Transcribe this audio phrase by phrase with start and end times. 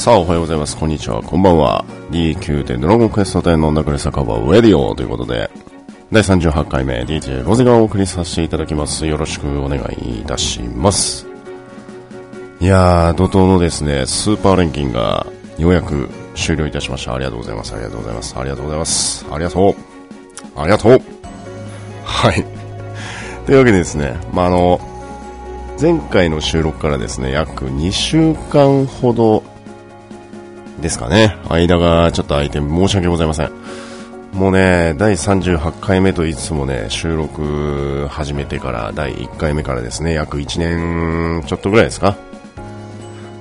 [0.00, 0.78] さあ、おはようございます。
[0.78, 1.22] こんにちは。
[1.22, 1.84] こんばんは。
[2.10, 5.50] D9 でドラゴンクエスト10の音楽レサカバーウェディオということで、
[6.10, 9.04] 第38回目 DJ ロゼがお送りさせていただきます。
[9.04, 11.26] よろしくお願いいたします。
[12.60, 15.26] いやー、怒涛のですね、スーパー錬金が
[15.58, 17.14] ようやく終了いたしました。
[17.14, 17.74] ありがとうございます。
[17.74, 18.34] ありがとうございます。
[18.38, 19.26] ありがとうございます。
[19.30, 19.74] ありがとう。
[20.56, 21.02] ありがとう。
[22.04, 22.44] はい。
[23.44, 24.80] というわけでですね、まあ、あの、
[25.78, 29.49] 前回の収録からですね、約2週間ほど
[30.80, 31.36] ですかね。
[31.48, 33.52] 間がちょっと空いて申し訳ございません。
[34.32, 42.16] もうね、第38回目といつもね、収録始めてから第1回目からですね、約1年ちょっとぐらいですか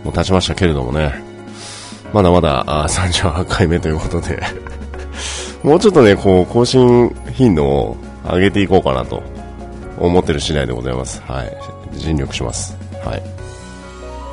[0.03, 1.21] もう経ちましたけれどもね、
[2.11, 4.41] まだまだあ38回目ということで
[5.63, 9.21] もうちょっとね、こう、更新頻度を上げていこうかなと
[9.97, 11.21] 思ってる次第でございます。
[11.27, 11.57] はい。
[11.93, 12.75] 尽力します。
[13.05, 13.23] はい。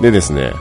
[0.02, 0.52] でですね、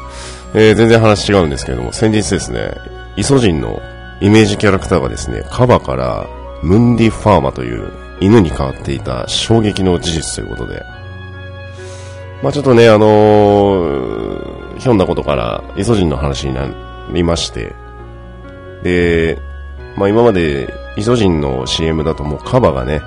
[0.57, 2.71] えー、全然話違うんですけれども、先日ですね、
[3.17, 3.81] イソジンの
[4.21, 6.27] イメージキャラクターがですね、カバから
[6.63, 10.81] ムンディ・ファーマという犬に変わっていた衝撃の事実ということで、
[12.41, 16.69] まあちょっとね、あのー、ひょんなことからイソジンの話にな
[17.11, 17.75] りまして、
[18.83, 19.37] で、
[19.97, 23.01] まあ今までイソジンの CM だともうカバがね、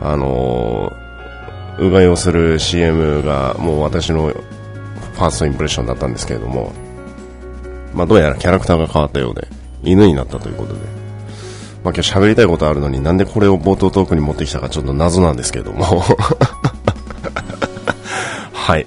[0.00, 4.32] あのー、うがいをする CM がもう私の
[5.16, 6.72] ファーストインプレッションだったんですけれども、
[7.94, 9.48] まあ、どうやらキャラクターが変わったようで、
[9.82, 10.80] 犬になったということで、
[11.82, 15.84] まあ、今日喋りたいことあるのになんでこれを冒頭トークに持ってきたかちょっと謎なんですけれども。
[18.52, 18.86] はい。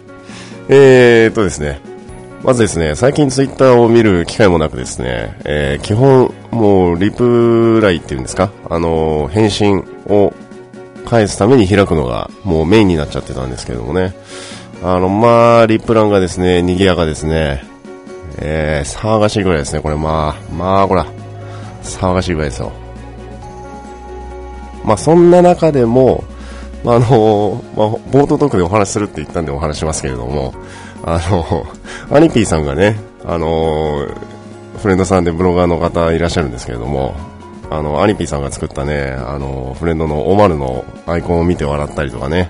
[0.68, 1.82] えーとですね、
[2.44, 10.34] まずですね、最近ツイッターを見る機会もなくですね、えー、基本もうリプライっていうんですか、あのー、返信を
[11.06, 14.14] 返すために開くのがもうメインになっちゃってたんですけどもね、
[14.82, 17.64] あの、まあ、リップランがですね、賑やかですね。
[18.38, 21.06] えー、騒がしいぐらいですね、これ、まあ、まあ、ほら、
[21.84, 22.72] 騒がしいぐらいですよ。
[24.86, 26.24] まあ、そんな中でも、
[26.84, 30.54] まあ、あの、まあ、冒頭トークでお話しするって言ったんでお話しますけれども、
[31.04, 31.66] あの、
[32.12, 34.08] アニピーさんがね、あの、
[34.82, 37.16] フレンドさんでブロガーの方いらっしゃるんですけれども、
[37.70, 42.50] あの、アニピーさんが作ったね、あの、フレンドのオマルのアイコンを見て笑ったりとかね、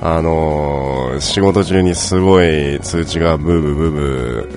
[0.00, 4.48] あのー、仕事中にすごい通知がブーブーブーブ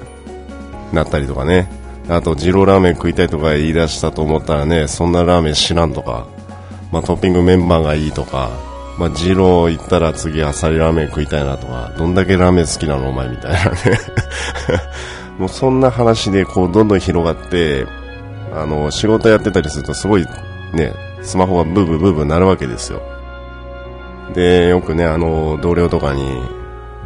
[0.92, 1.68] ーなったりとかね。
[2.10, 6.28] あと、二郎ラーメン食いたいとか言い出したと思ったらね、そんなラーメン知らんとか、
[6.92, 8.52] まあ、トッピングメンバーがいいとか、
[8.98, 13.78] まあ、二郎行ったら次あさりラーメン食いたいなとか、どんだけラーメン好きなのお前みたいなね。
[15.40, 17.86] もうそんな話でこうどんどん広がって、
[18.54, 20.26] あの、仕事やってたりするとすごい
[20.74, 23.02] ね、スマホがブーブーブーブーなるわけですよ。
[24.34, 26.42] で、よくね、あの、同僚とかに、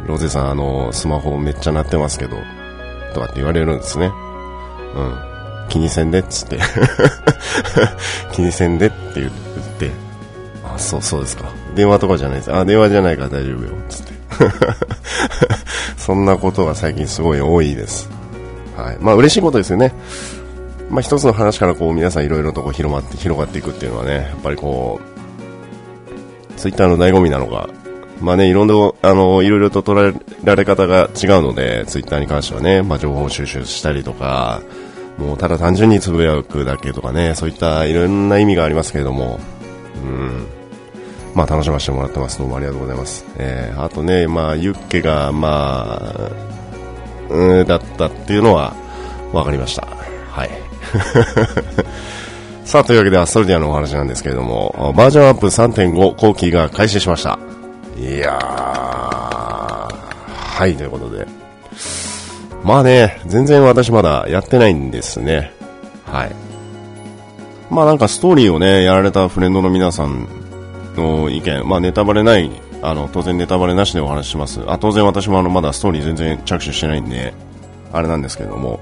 [0.06, 2.36] ロゼさん、あの、スマホめっちゃ鳴ってますけど、
[3.14, 4.12] とかって言われるんですね。
[4.94, 5.26] うん。
[5.68, 6.58] 気にせんでっつって
[8.32, 9.30] 気にせんでって言っ
[9.78, 9.90] て、
[10.64, 11.44] あ、そう、そうですか。
[11.74, 12.52] 電話とかじゃないです。
[12.52, 14.12] あ、電話じゃないから大丈夫よ、つって。
[15.98, 18.08] そんなことが最近すごい多いです。
[18.76, 18.98] はい。
[19.00, 19.92] まあ嬉しいことですよね。
[20.90, 25.15] まあ一つの話からこう皆さんいろいろとこう広まって、広がっていくっていうのはね、やっぱりこう、
[26.56, 27.68] ツイッターの醍醐味なのか、
[28.20, 34.62] まあね、いろんな、あの、いろいろと捉えられ方が違うので、ツイッターに関してはね、まあ情報収集したりとか、
[35.18, 39.38] もうただ単純につぶやくだけとかね、そういったいろんな意味がありますけれども、
[40.02, 40.46] うん。
[41.34, 42.38] まあ楽しませてもらってます。
[42.38, 43.26] どうもありがとうございます。
[43.36, 46.30] えー、あとね、まあユッケが、まあ、
[47.28, 48.74] うん、だったっていうのは
[49.32, 49.86] 分かりました。
[50.30, 50.50] はい。
[52.66, 57.38] さあ、というわけでアストルディアのお話なんですけれども、バージョンアップ3.5後期が開始しました。
[57.96, 58.36] いやー、
[60.26, 61.28] はい、ということで。
[62.64, 65.52] まあね、全然私まだやってないんですね。
[66.06, 66.32] はい。
[67.70, 70.26] まあなんかストーリーをね、やられたフレンドの皆さん
[70.96, 72.50] の意見、まあネタバレない、
[72.82, 74.60] あの、当然ネタバレなしでお話しします。
[74.66, 77.32] あ、当然私もあの、まだストーリー全然着手してないんで、
[77.92, 78.80] あれなんですけれども、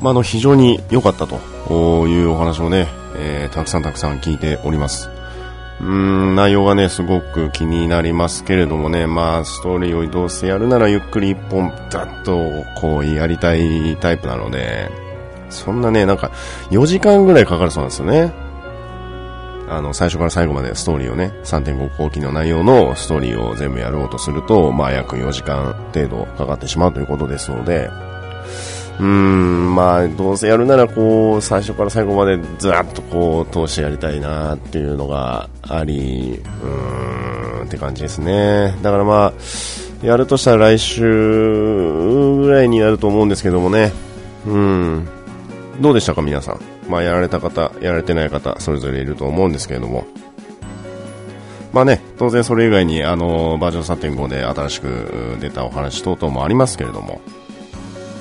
[0.00, 2.86] まあ、あの、非常に良かったというお話をね、
[3.18, 5.10] えー、たくさんたくさん聞いております。
[5.80, 14.90] うん、内容がね、すごく気になりますけれどもね、まあ、ストーリーをどうせやるならゆっくり一本、だっと、こう、やりたいタイプなので、
[15.50, 16.30] そんなね、なんか、
[16.70, 18.32] 4時間ぐらいかかるそうなんですよね。
[19.68, 27.90] あの、最初から最後までストーリーをね、3.5後期の内容のストーリーを全部やろうとすると、まあ、約4時間程度かかってしまうということですので、
[28.98, 36.66] うーん、まあ、どうせやるなら、こう、最初から最後までずらっとこう、通してやりたいなっていうのがあり、う
[37.62, 38.76] ん、って感じですね。
[38.82, 43.92] だからまあ、やるとしたら来週ぐらいになると思うんですけどもね。
[44.46, 45.08] うん。
[45.80, 46.60] どうでしたか皆さん？
[46.88, 50.06] まあ、やられた方、やられてない方、それぞれいると思うんですけれども。
[51.72, 57.20] まあね、当然それ以外に、あの、バージョン3.5で新しく出たお話等々もありますけれども、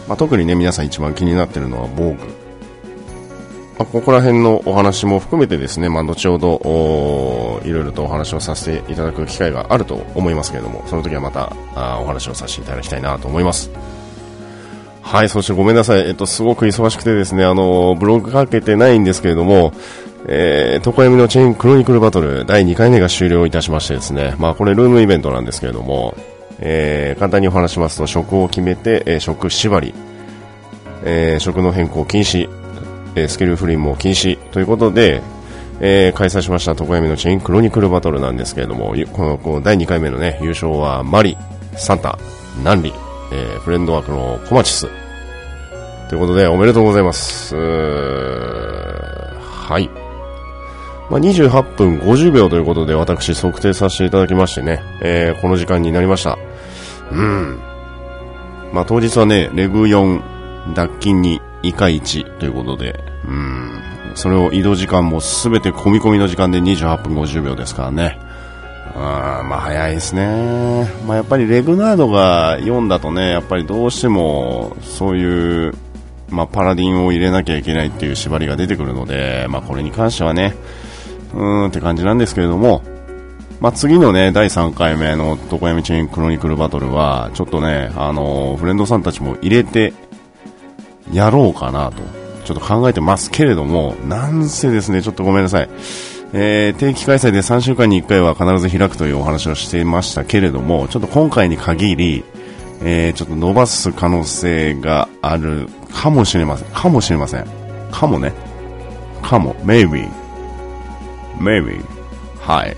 [0.07, 2.45] まあ、特にね、皆さん一番気になっているのは防具。
[3.77, 13.69] まあ、ここら辺のお話も含めてですね、まあ、後ほどいろいろとお話をさせていただく機会があると思いますけれども、その時はまたあお話をさせていただきたいなと思います。
[15.01, 16.07] はい、そしてごめんなさい。
[16.07, 19.73] えっと、すごく忙しくてですね、あの、ブログかけてないんですけれども、
[20.27, 26.15] えー、トコヤミのチェーンクロニクルバトル第2回目が終了いたしましてですね、まあこれルームイベントなんですけれども、
[26.59, 29.93] えー、簡単にお話しますと、職を決めて、えー、職縛り、
[31.03, 32.49] えー、職の変更禁止、
[33.15, 35.21] えスキルフリーも禁止ということで、
[35.79, 41.37] えー、開催しました常闇のチェーンクロニクルバトルなんですけれども、このこの第2回目のね、優勝はマリ、
[41.75, 42.17] サンタ、
[42.63, 42.93] ナンリ、
[43.31, 44.87] えー、フレンドワークのコマチス。
[46.09, 47.55] ということで、おめでとうございます。
[47.55, 50.04] はい。
[51.09, 56.37] まあ、28分50秒ということで、私測定させていただきましてね、えー、この時間になりました。
[57.11, 57.59] うん。
[58.73, 63.81] まあ、当日はね、レグ4、脱菌に以下1ということで、うん、
[64.15, 68.19] それを移動時間もすべて込み込みの時間で28分50秒ですからね。
[68.97, 70.89] あまあ早いですね。
[71.05, 75.73] まあやっぱりレグナードが4だとね、やっぱりどうしてもそういう、
[76.29, 80.55] まあパラディンを入れなきゃいけないっていう縛りが出てくるので、まあこれに関してはね、
[81.33, 82.83] うーんって感じなんですけれども、
[83.59, 89.93] まあ、次のね、第3回目の常闇チェーンクロニクルバトルは、ちょっとね、あのー、フレンドさんたちも入れて
[91.11, 91.97] やろうかなと、
[92.43, 95.69] ちょっと考えてますけれども、なんせですね、ちょっとごめんなさい。
[96.33, 102.23] えー、定期開催で3週間に1回は必ず開くというお話をしていましたけれども、ちょっと今回に限り、
[102.83, 106.69] えー、ちょっと伸ばす可能性があるかもしれません。
[106.69, 107.45] かもしれません。
[107.89, 108.33] かもね。
[109.21, 109.55] かも。
[109.63, 110.09] maybe.
[111.39, 111.83] Maybe.
[112.39, 112.75] はい。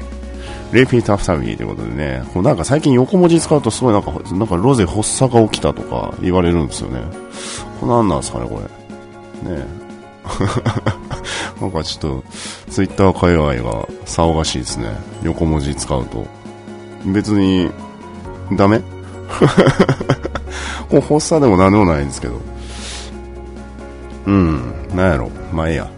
[0.71, 7.01] repeat after me ということでね、こうなんか最近横文字使うとすごいなんか、なんかロゼ発作が起きたとか言われるんですよね。
[7.79, 8.61] これ何なんですかね、こ
[9.43, 9.51] れ。
[9.55, 9.65] ね
[11.61, 12.23] なんかちょっと、
[12.69, 14.89] ツイッター界隈が騒がしいですね。
[15.23, 16.25] 横文字使うと。
[17.05, 17.71] 別に、
[18.53, 18.81] ダメ？
[20.89, 22.35] こう発作でも何でもないんですけど。
[24.25, 25.29] うん、なんやろ。
[25.53, 25.89] まあええや。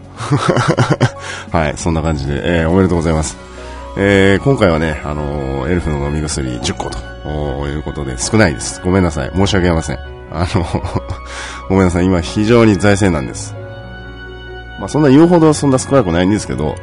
[1.51, 3.38] はい、そんな感じで、えー、おめでとうございます。
[3.97, 8.81] えー、今回はね、あのー、エルフの飲み薬10個ということで少ないです。
[8.83, 9.31] ごめんなさい。
[9.36, 10.00] 申し訳ありません。
[10.31, 10.65] あの
[11.69, 12.06] ごめんなさい。
[12.06, 13.56] 今非常に財政なんです。
[14.80, 16.75] まあ、そんな言うほどそんな少なくないんですけど、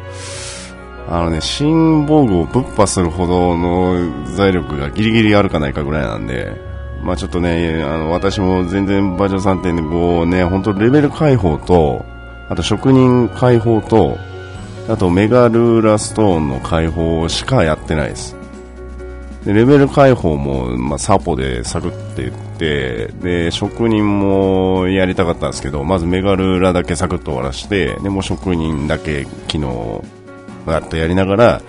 [1.09, 3.95] あのね、新防具をぶっ破するほどの
[4.35, 6.61] 財力がギリギリあるかないかぐらいなんで、
[7.03, 12.05] まあちょっとね、あの、私も全然バージョン3.5ね、本当レベル解放と、
[12.49, 14.19] あと職人解放と、
[14.89, 18.37] あとメガルーラストーンの解放しかやってないです。
[19.45, 30.03] でレベル解放も、まあ、サポでサクって言って、で、職人もやりたかったんですけど、まずメガルーラだけサクッと終わらして、で、も職人だけ昨日、
[30.67, 31.63] やっとやりながら、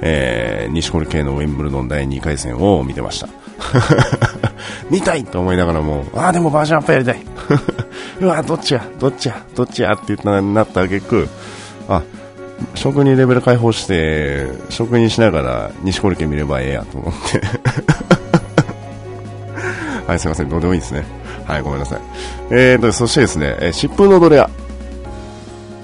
[0.00, 3.28] えー、西堀系のウィンブルドン第2回戦を見てました。
[4.88, 7.16] 見たいと思いながらも、ああ、でもバージョンアップやりたい。
[8.20, 11.28] うわ、どっちや、どっちや、どっちやって言ったなった結局、
[11.88, 12.02] あ、
[12.74, 17.40] 職人レベル解放して、職人しながら西堀家見ればええやと思って
[20.06, 21.04] はい、すいません、どうでもいいですね。
[21.46, 22.00] はい、ごめんなさい。
[22.50, 24.50] えーと、そしてですね、疾風のドレア。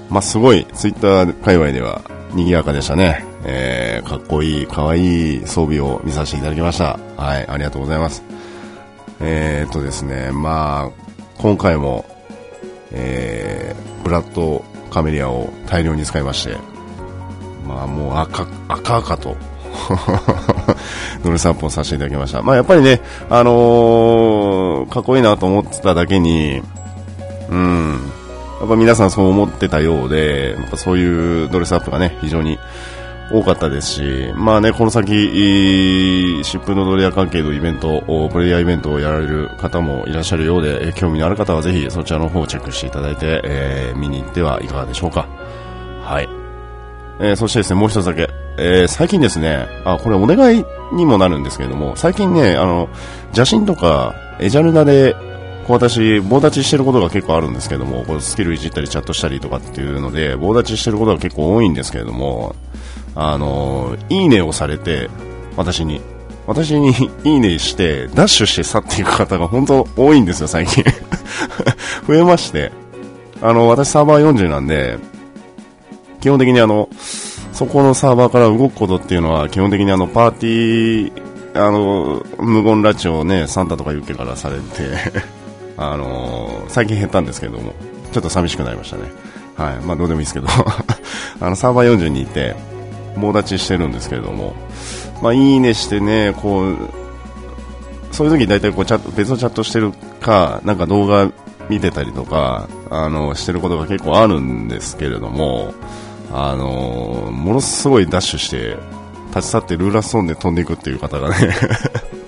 [0.09, 2.03] まあ、すごい、ツイッター界隈では
[2.35, 3.25] 賑やかでしたね。
[3.45, 6.99] えー、かっこいい、かわいい装備を見させていただきました。
[7.17, 8.23] はい、ありがとうございます。
[9.21, 10.93] えーとですね、まあ、
[11.39, 12.05] 今回も、
[12.93, 16.57] えー、ブラッドカメリアを大量に使いまして、
[17.67, 19.37] まあもう赤、赤々と
[21.25, 22.43] ノル散歩させていただきました。
[22.43, 26.61] まあやっぱりね、あのー、かっこいいなと思ってただけに、
[27.51, 28.11] うん、
[28.61, 32.59] やっぱ皆さんそう思ってたようで、やっぱそういうドレスアップがね、非常に
[33.33, 45.29] 多かったですし、まあね、この先、疾風のドリア関係のイベント、プレイヤーイベントをやられる方もいらっしゃるようで、興味のある方はぜひそちらの方をチェックしていただいて、えー、見に行ってはいかがでしょうか。
[46.03, 46.29] はい。
[47.21, 52.89] えー、そしてですね、もう一つだけ、えー、最近ですね、あ、これお願いにもなるんですけれども、最近ね、あの、
[53.37, 55.15] 邪神とか、エジャルナで、
[55.67, 62.57] こう私、棒立ちしてることが結構あるんですけども、こうスキルいじったりチャットしたりとかっていうので、棒立ちしてることが結構多いんですけれども、
[63.15, 65.09] あの、いいねをされて、
[65.57, 66.01] 私に、
[66.47, 66.91] 私に
[67.25, 70.85] いいねして、ダッシュして去っていく方が本当多いんですよ、最近。
[72.07, 72.73] 増えまして。
[73.43, 74.99] あの、私サーバー40なんで、
[76.21, 76.89] 基本的にあの、
[77.53, 85.23] そこのサーバーから動くことっていうのは、基本的にあの、パーティー、あの、無言拉致をね、サンタとかユッケからされて
[85.77, 87.73] あの、最近減ったんですけども、
[88.13, 89.03] ちょっと寂しくなりましたね。
[89.57, 89.77] はい。
[89.85, 90.47] まあ、どうでもいいですけど
[91.41, 92.55] あの、サーバー40にいて、
[93.21, 94.55] 棒立ちしてるんですけれども、
[95.23, 96.77] まあ、いいねしてね、こう、
[98.13, 101.31] そういう時大体こうチャット、別のチャットしてるか、なんか動画
[101.69, 105.75] 見てたりとか、あの、してることが結構あるんですけれども、
[106.33, 108.77] あの、ものすごいダッシュして、
[109.31, 111.55] 立ち去ってルーラストーンで飛んでいくっていう方がね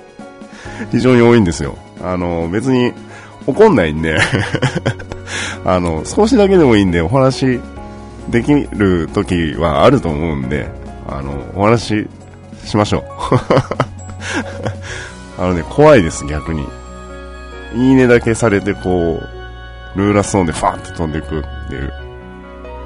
[0.92, 1.76] 非常に多いんですよ。
[2.02, 2.92] あの、別に
[3.46, 4.18] 怒んないんで
[5.64, 7.60] あの、少しだけでもいいんでお話
[8.28, 10.68] できる時はあると思うんで、
[11.16, 12.06] あの、お話
[12.62, 13.02] ししましょう。
[15.42, 16.66] あのね、怖いです、逆に。
[17.74, 19.20] いいねだけされて、こ
[19.96, 21.92] う、ルーラストーンでファーって飛んでいくっていう。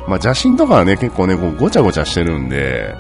[0.07, 2.95] まあ、邪神とかはね、結構ね、こう、ごちゃごちゃしてるんで、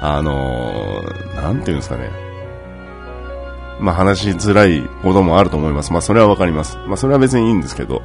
[0.00, 2.10] あのー、なんていうんですかね。
[3.80, 5.92] まあ、話しづらいこともあると思います。
[5.92, 6.78] まあ、それはわかります。
[6.86, 8.02] まあ、それは別にいいんですけど、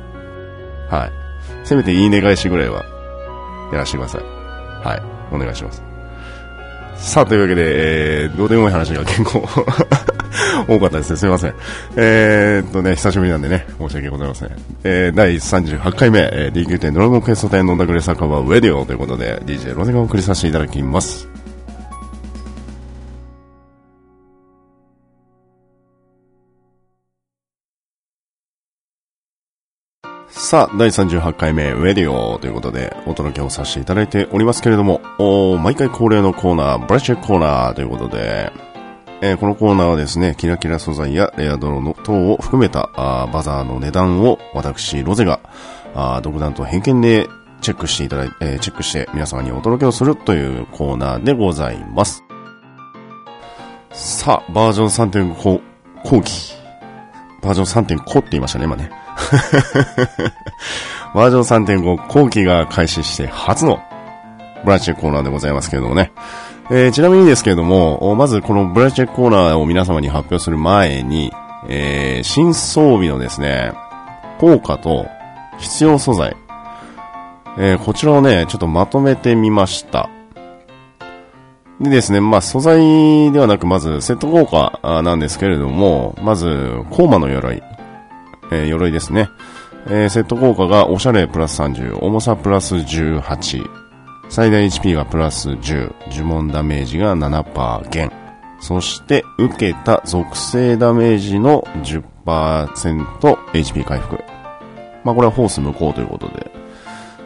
[0.90, 1.12] はい。
[1.66, 2.84] せめていいね返しぐらいは、
[3.72, 4.22] やらせてください。
[4.24, 5.02] はい。
[5.34, 5.89] お願いします。
[7.00, 9.48] さあ、というわけで、えー、どうでもいい話が結構
[10.68, 11.18] 多かったですね。
[11.18, 11.54] すいません。
[11.96, 14.50] えー、っとね、久しぶりなんでね、申し訳ございません。
[14.84, 21.29] えー、第38回目、えー、DQ 店ドラゴンクエスト店のダグレサカバーウェディオということで、DJ ロゼがお送りさせていただきます。
[30.50, 38.52] さあ、第38回目、ウェディオということで、お届けをさせていただいておりますけれども、お毎回恒例のコーナー、ブラッシュコーナーということで、
[39.22, 45.40] えー、このコーナーはですね、キラキラ素材やレアドロの等を含めたあバザーの値段を私、ロゼが、
[45.94, 47.28] あ独断と偏見で
[47.62, 52.24] チェックしていただいて、えー、チェックして皆様にお届けをするというコーナーでございます。
[53.92, 55.62] さあ、バージョン3.5
[56.06, 56.56] 後期。
[57.44, 58.90] バージョン3.5って言いましたね、今ね。
[61.16, 63.82] バージョン3.5後期が開始して初の
[64.64, 66.12] ブラッチェコーナーでございますけれどもね。
[66.72, 71.32] えー、ちなみにですけれども、まずこのブラッチェックコーナーを皆様に発表する前に、
[71.68, 73.72] えー、新装備のですね、
[74.40, 75.08] 効果と
[75.58, 76.36] 必要素材、
[77.58, 80.10] えー、こちらをね、ちょっとまとめてみました。
[81.82, 87.64] でですね、まあ素材ではなく、まずセット効果なんですけれども、まず、コーマの鎧。
[88.52, 89.30] えー、鎧ですね。
[89.88, 93.70] えー、セット効果がおしゃれプラス30、重さプラス18、
[94.30, 98.12] 最大 HP がプラス10、呪文ダメージが7%減。
[98.60, 104.22] そして、受けた属性ダメージの 10%HP 回復。
[105.04, 106.52] まあ、これはフォース無効ということで、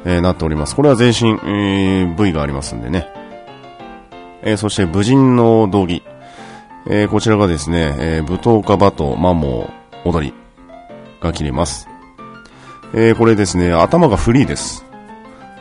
[0.05, 0.75] えー、なっております。
[0.75, 3.07] これは全身、えー、V がありますんでね。
[4.43, 6.03] えー、そして、武人の道着。
[6.85, 9.69] えー、こちらがですね、えー、舞踏家馬とマモ
[10.05, 10.42] 踊り。
[11.23, 11.87] が切れます。
[12.93, 14.85] えー、これですね、頭がフリーです。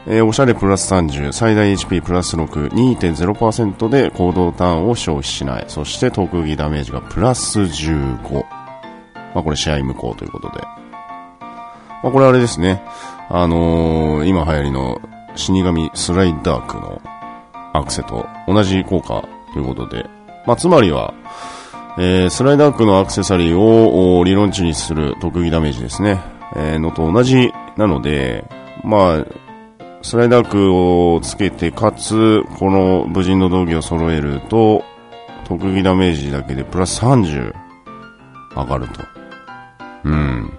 [0.06, 5.64] えー、おしゃれプラス30、最大 HP プラス6、2.0%で行動ターンを消費しない。
[5.68, 8.44] そして特技ダメージがプラス15。
[9.34, 10.60] まあこれ試合無効ということで。
[12.02, 12.82] まあこれあれですね。
[13.30, 15.00] あのー、今流行りの
[15.36, 17.00] 死神スライダークの
[17.72, 20.04] アクセと同じ効果ということで。
[20.46, 21.14] まあつまりは、
[21.98, 26.20] えー、スライダークのアクセサリーを理論値にする特技ダメージですね。
[26.56, 28.44] えー、のと同じなので、
[28.82, 29.26] まあ、
[30.02, 34.84] スライダークをつけて、かつ、この武人の道着を揃えると、
[35.44, 37.52] 特技ダメージだけでプラス30
[38.56, 39.00] 上がると。
[40.04, 40.50] うん。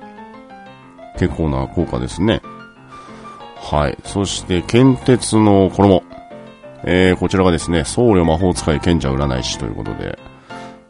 [1.17, 2.41] 結構な効果ですね。
[3.55, 3.97] はい。
[4.03, 6.03] そして、剣鉄の衣。
[6.85, 10.17] えー、こちらがですね、僧侶魔法使い賢者占い師ということで、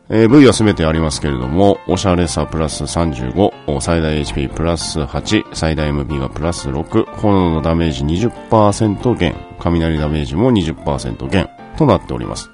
[0.10, 12.50] えー、V は全てありますけれども、おしゃれさプラス35、最大 HP プラス8、最大 MP がプラス6、炎のダメージ20%減、雷ダメージも20%減となっております。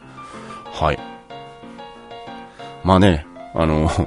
[0.65, 1.00] はい。
[2.84, 3.25] まあね、
[3.56, 3.89] あの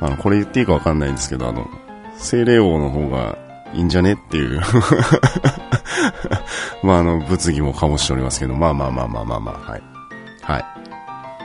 [0.00, 1.68] あの、これ言っていいかわかんないんですけど、あの、
[2.16, 3.38] 精霊王の方が
[3.72, 4.60] いいんじゃねっていう
[6.82, 9.97] まああの、物議も醸しておりますけど、まあまあまあまあまあまあ、はい。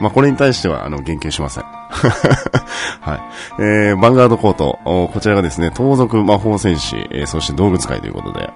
[0.00, 1.64] まあ、これに対しては、あの、言及しません。
[3.00, 3.20] はい。
[3.60, 4.78] えー、バンガードコート。
[4.84, 8.50] こちらがですね、盗賊魔法戦士、えー、そして道具使いということで、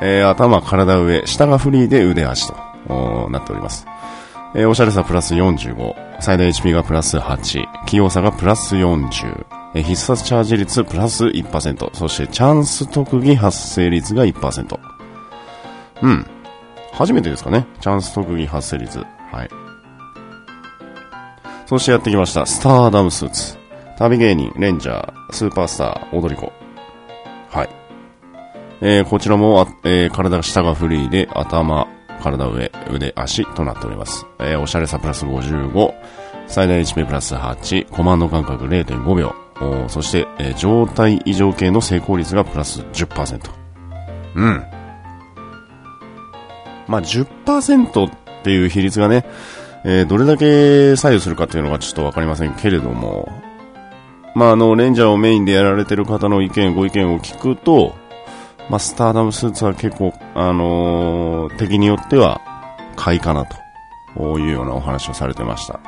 [0.00, 3.86] えー、頭、体上、下がフリーで腕足と、なっております。
[4.54, 14.78] えー、おしゃれさプラス45、最大 HP がプラス8、器用さがプラス40、えー、必殺チャージ率プラス1%、そしてチャンス特技発生率が1%。
[16.02, 16.26] うん。
[16.92, 17.66] 初めてですかね。
[17.80, 18.98] チャンス特技発生率。
[19.30, 19.65] はい。
[21.66, 22.46] そしてやってきました。
[22.46, 23.58] スターダムスーツ。
[23.98, 26.52] 旅芸人、レンジャー、スーパースター、踊り子。
[27.50, 27.68] はい。
[28.80, 31.88] えー、こちらも、えー、体が下がフリーで、頭、
[32.22, 34.26] 体上、腕、足となっております。
[34.38, 35.94] えー、おしゃれさプラス55、
[36.46, 43.50] 最大 HP プラス8、コマンド間隔0.5秒、おそして、えー、状態異常系の成功率がプラス10%。
[44.36, 44.64] うん。
[46.86, 48.10] まあ、10%っ
[48.44, 49.24] ていう比率がね、
[49.88, 53.28] えー、どれだけ左右するかっていうのがちょっとわかりませんけれども、
[54.34, 57.94] まあ、あの、レンジャーをメインでやられてる方の意見、ご意見を聞くと、
[58.68, 62.40] まあ、スターダムスーツは結構、あのー、敵によっては
[62.96, 63.46] 買いかな
[64.16, 65.78] というようなお話をされてました。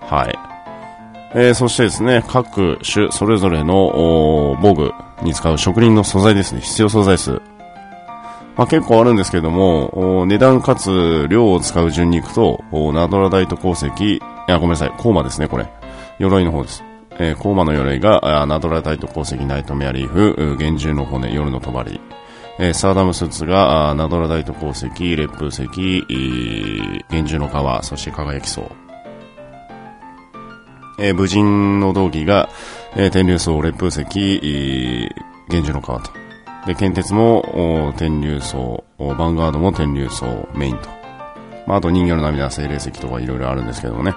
[0.00, 0.36] はい。
[1.34, 4.92] えー、そしてですね、各種それぞれの防具
[5.24, 7.40] に使う職人の素材ですね、必要素材数。
[8.56, 15.70] まあ、結構あるんですけども、値段かつ量を使う順に行くと、ナドラダイト鉱石、いや、ごめんなさい、コーマですね、これ。
[16.18, 16.84] 鎧の方です。
[17.18, 21.72] えー、コーマの鎧が、ナドラダイト鉱石、ナイトメアリーフ、厳重の骨、夜の帳。
[22.58, 25.66] えー、サーダムスーツが、ナドラダイト鉱石、烈風石、
[27.10, 28.70] 厳重の皮、そして輝き層。
[30.98, 32.50] えー、武人の道着が、
[32.96, 35.10] えー、天竜層、烈風石、
[35.48, 36.21] 厳重の皮と。
[36.66, 40.88] で、剣鉄も、天竜層、ヴァンガードも天竜層メインと。
[41.66, 44.14] まあ、あと人魚の涙、精霊石とかいろいろあるんですけどもね。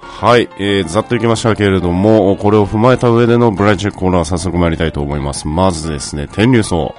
[0.00, 5.48] はい、えー、ざっといきましたけれども、これを踏まえた上でのブライチェックコーナー早速参りたいと思います。
[5.48, 6.94] まずですね、天竜層。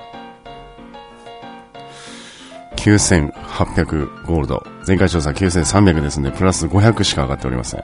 [2.76, 4.68] 9800ゴールド。
[4.86, 7.84] 前回調査9300ですね、プラス500しか上がっておりません。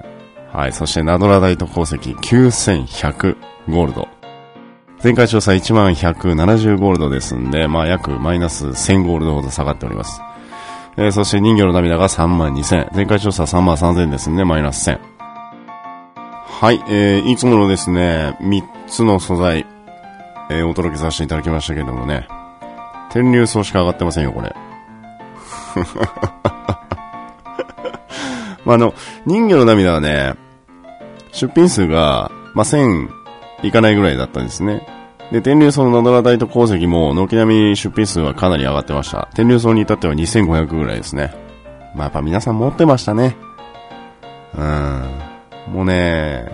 [0.51, 3.37] はい、そしてナドラダイト鉱石9100
[3.69, 4.18] ゴールド。
[5.01, 10.21] 前回調査1170ゴールドですんで、まあ約マイナス1000ゴールドほど下がっております。
[10.97, 12.93] えー、そして人魚の涙が32,000。
[12.93, 14.99] 前回調査3万3000ですんで、マイナス1000。
[16.61, 19.65] はい、えー、いつものですね、3つの素材、
[20.49, 22.27] えー、お届けさせていただきましたけどもね、
[23.09, 24.53] 天竜層しか上がってませんよ、これ。
[28.65, 28.93] まあ、あの、
[29.25, 30.33] 人魚の涙はね、
[31.31, 33.18] 出品数が、まあ、1000
[33.63, 34.87] いかないぐらいだったんですね。
[35.31, 39.29] で、天竜層のナドラ大と鉱石も、軒並み出品数はかなり上がってました。
[39.35, 41.33] 天竜層に至っては2500ぐらいですね。
[41.95, 43.35] まあ、やっぱ皆さん持ってましたね。
[44.57, 45.73] うん。
[45.73, 46.47] もうね、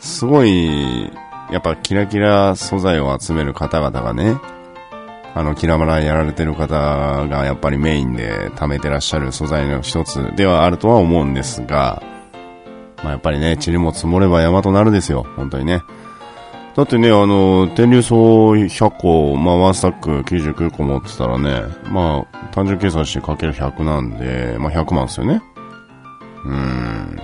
[0.00, 1.12] すごい、
[1.52, 4.36] やっぱキラキラ素材を集める方々がね、
[5.34, 6.74] あの、キラマラやられてる方
[7.26, 12.02] がやっぱりメインで貯めてらっしゃる素材の一つではあるとは思うんですが、
[13.02, 15.82] まあやっぱりね、塵も積もれば山となるですよ、本当にね。
[16.74, 25.42] だってね、あの、天竜層100個、まあワンスタック99個持ってたらね、まあ単純計算してかける100なんで、まあ100万ですよね。
[26.44, 27.20] うーん。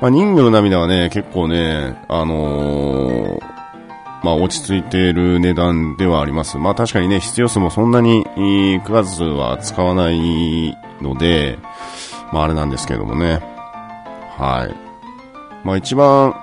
[0.00, 3.40] まあ、人魚の涙はね、結構ね、あのー、
[4.22, 6.58] まあ、落ち着いている値段ではあります。
[6.58, 8.26] まあ、確かにね、必要数もそんなに
[8.84, 11.58] 数は使わないので、
[12.32, 13.53] まあ、あれなんですけどもね。
[14.36, 14.74] はい。
[15.66, 16.34] まあ、一番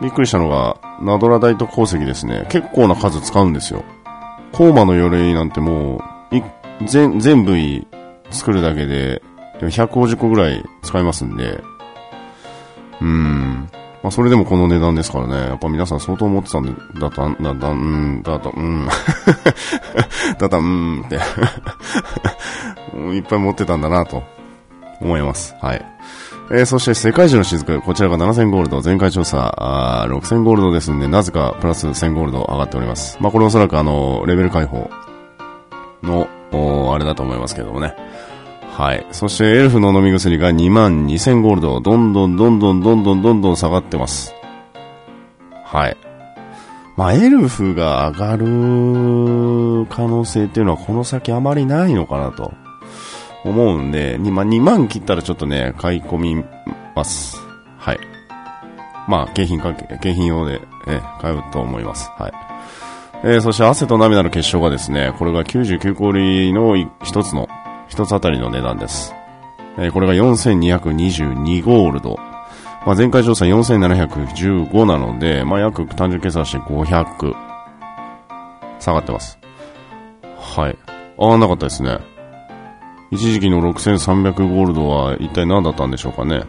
[0.00, 2.46] びっくりしたのが、ナドラダイト鉱石ですね。
[2.50, 3.84] 結構な数使うんですよ。
[4.52, 6.42] コーマの鎧なんてもう、い
[6.86, 7.56] 全、全部
[8.30, 9.22] 作るだけで、
[9.60, 11.62] 150個ぐらい使いますんで、
[13.00, 13.68] うん。
[14.02, 15.34] まあ、それでもこの値段ですからね。
[15.34, 18.86] やっぱ皆さん相当思ってたんで、だたん、だったん、だった、うん。
[18.86, 21.16] だった、うん って。
[23.14, 24.24] いっぱい持ってたんだなと
[25.00, 25.54] 思います。
[25.60, 25.84] はい。
[26.54, 33.16] えー、そして世界中の雫、こちらが7000ゴールド、前回調査あ6000ゴールドですんで、なぜかプラス1000ゴールド上がっております。
[33.20, 34.90] まあ、これおそらくあの、レベル解放
[36.02, 36.28] の、
[36.92, 37.94] あれだと思いますけどもね。
[38.70, 39.06] はい。
[39.12, 41.80] そしてエルフの飲み薬が2万2000ゴールド。
[41.80, 44.34] どんどんどんどんどんどんどんどん下がってます。
[45.64, 45.96] はい。
[46.96, 52.52] まあ、エルフが上がる可能性っていうのはこの先あまりないのかなと
[53.44, 56.44] 思うんで、2万 ,2 万切ったらちょっとね、買い込み
[56.94, 57.36] ます。
[57.78, 57.98] はい。
[59.08, 62.10] まあ、景品関係、景品用で、え、買うと思います。
[62.16, 62.32] はい。
[63.24, 67.48] えー、そして汗と涙の結晶がですね、これが99氷の一つの
[67.88, 69.14] 一つあたりの値段です。
[69.78, 72.16] えー、これが4222ゴールド。
[72.84, 77.34] まあ、前回調査4715なので、まあ、約単純計算して500
[78.80, 79.38] 下がってます。
[80.36, 80.76] はい。
[81.18, 82.11] ああ、なかったですね。
[83.12, 86.44] 一時期の6300ゴールドは一体何だったんでしょうかね。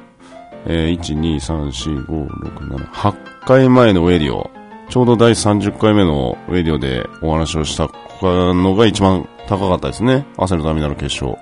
[0.65, 4.49] えー、1、2、3、4、5、6、7、8回前のウェディオ。
[4.89, 7.89] ちょうど第30回目のウェディオでお話をした
[8.21, 10.26] のが一番高かったですね。
[10.38, 11.38] 汗のターミナル決勝。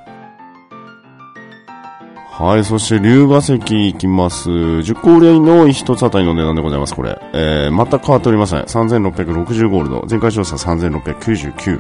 [2.32, 4.50] はい、そして龍河石いきます。
[4.50, 7.22] 10個売りの1つあたりの値段でございます、これ。
[7.34, 8.64] えー、全く変わっておりません。
[8.64, 10.04] 3660ゴールド。
[10.10, 11.80] 前回調査3699。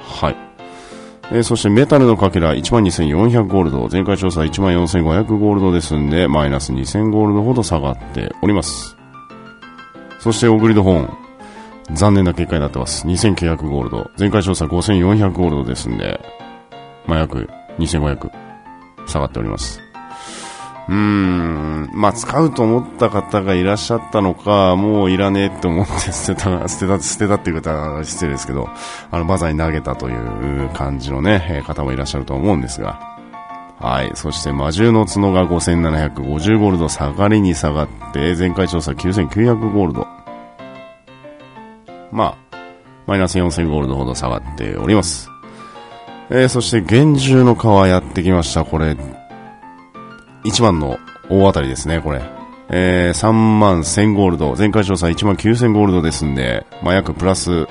[0.00, 0.55] はい。
[1.30, 3.88] えー、そしてメタルのかけら12,400ゴールド。
[3.90, 8.96] 前回調査14,500ゴールドですんで、マイナス2,000ゴールドほど下がっております。
[10.20, 11.26] そしてオグリドホーン。
[11.92, 13.06] 残念な結果になってます。
[13.06, 14.10] 2,900ゴールド。
[14.18, 16.20] 前回調査5,400ゴールドですんで、
[17.06, 18.30] まあ、約2,500
[19.06, 19.85] 下がっております。
[20.88, 28.68] うん、まあ、使うと思った方がいらっしゃったのか、もういらねえって思って捨てた、 捨てた、捨てたっていう方は失礼ですけど、
[29.10, 33.16] あの、バザーに投げたという感じのね、方もいらっしゃると思うんですが、
[33.80, 34.12] はい。
[34.14, 40.06] そして、魔獣の角が5750ゴールド下がりに下がって、前回調査9900ゴールド。
[42.10, 42.56] まあ、
[43.06, 45.30] マイナス4000ゴールドほど下がっております。
[46.30, 48.64] えー、そして、厳重の皮やってきました。
[48.64, 48.96] これ、
[50.46, 52.22] 1番の大当たりですね、これ。
[52.68, 54.54] えー、3万1000ゴールド。
[54.56, 57.66] 前回調査1万9000ゴールドですんで、まあ、約プラス、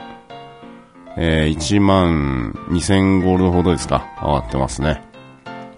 [1.18, 4.06] えー、1万2000ゴールドほどですか。
[4.22, 5.02] 上がってますね。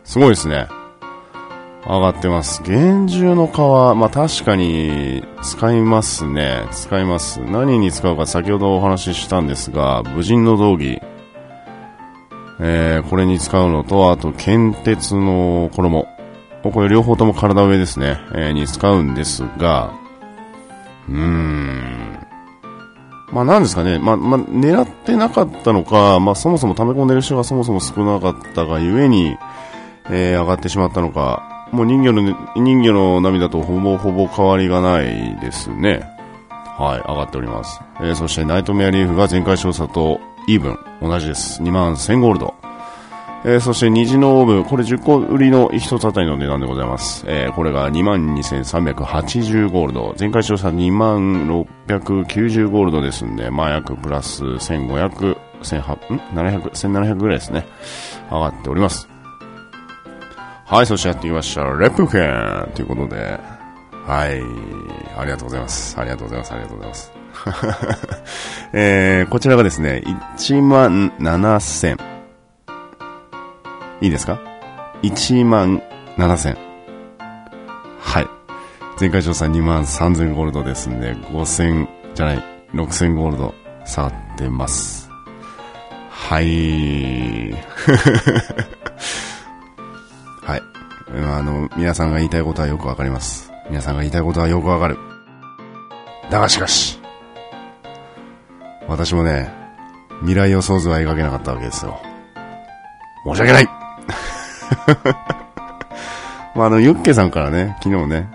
[0.03, 0.67] すごいですね。
[1.85, 2.63] 上がってます。
[2.63, 6.67] 厳重の皮、まあ、確かに使いますね。
[6.71, 7.39] 使います。
[7.41, 10.99] 何に使うか先ほどお話ししたんですが、無人の道着。
[12.59, 16.16] えー、これに使うのと、あと、剣鉄の衣。
[16.71, 19.93] これ両方とも体上ですね、えー、に使うんですが、
[21.09, 22.27] うーん。
[23.31, 29.37] まあなんですかね、まあ、まあ、狙ってなかったのか、まあそもそも溜め込んでる人がそもそも少なかったがゆえに、
[30.09, 32.21] えー、上がってしまったのか、もう人魚の、
[32.55, 36.01] 人魚の涙とほぼほぼ変わりがないですね。
[36.77, 37.81] はい、上がっております。
[37.99, 41.61] えー、そしてナイトメアリーフが前回調査とイーブン、同じです。
[41.61, 42.53] 2万1000ゴールド。
[43.47, 47.23] えー、そして虹のオーブ、これ10個売りの1つあたりの値段でございます。
[47.29, 50.13] えー、これが22,380ゴールド。
[50.19, 57.65] 前回調査2690ゴールドですんで、まあ約プラス1500、1800、ん ?700、1700ぐらいですね。
[58.29, 59.07] 上がっております。
[60.65, 61.63] はい、そしてやってきました。
[61.63, 63.39] レプケンということで、
[64.05, 64.41] はい。
[65.17, 65.97] ありがとうございます。
[65.97, 66.51] ありがとうございます。
[66.51, 67.13] ありがとうございます。
[68.73, 70.03] えー、こちらがですね、
[70.37, 72.16] 1万7000。
[74.01, 74.39] いいですか
[75.01, 75.81] ?1 万
[76.17, 76.57] 7000。
[77.99, 78.27] はい。
[78.99, 83.53] 前回調査2万3000ゴールドですんで、5000じゃない、6000ゴールド
[83.85, 85.09] 下がってます。
[86.09, 87.53] はい。
[90.43, 90.61] はい。
[91.15, 93.51] あの、皆さんが言いたいことはよくわかります。
[93.69, 94.97] 皆さんが言いたいことはよくわかる。
[96.29, 96.99] だがしかし、
[98.87, 99.51] 私もね、
[100.19, 101.99] 未来予想図は描けなかったわけですよ。
[103.25, 103.76] 申し訳ない
[106.55, 108.29] まあ、あの、ユッケさんからね、昨日ね、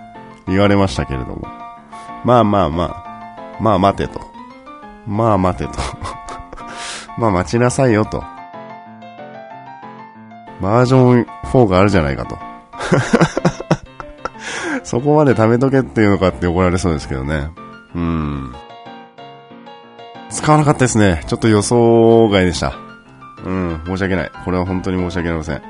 [0.47, 1.47] 言われましたけれども。
[2.23, 4.21] まあまあまあ、まあ待てと。
[5.05, 5.73] まあ待てと。
[7.17, 8.23] まあ待ちなさいよと。
[10.61, 12.37] バージョン4があるじゃないかと。
[14.83, 17.49] そこまで貯めとけっていうのかって怒られそうですけどね。
[17.95, 18.53] うん。
[20.29, 21.23] 使わなかったですね。
[21.27, 22.73] ちょっと予想外でした。
[23.45, 24.31] うん、申し訳ない。
[24.45, 25.61] これは本当に申し訳ありません。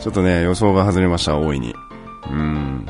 [0.00, 1.74] ちょっとね、予想が外れました、大いに。
[2.30, 2.86] うん。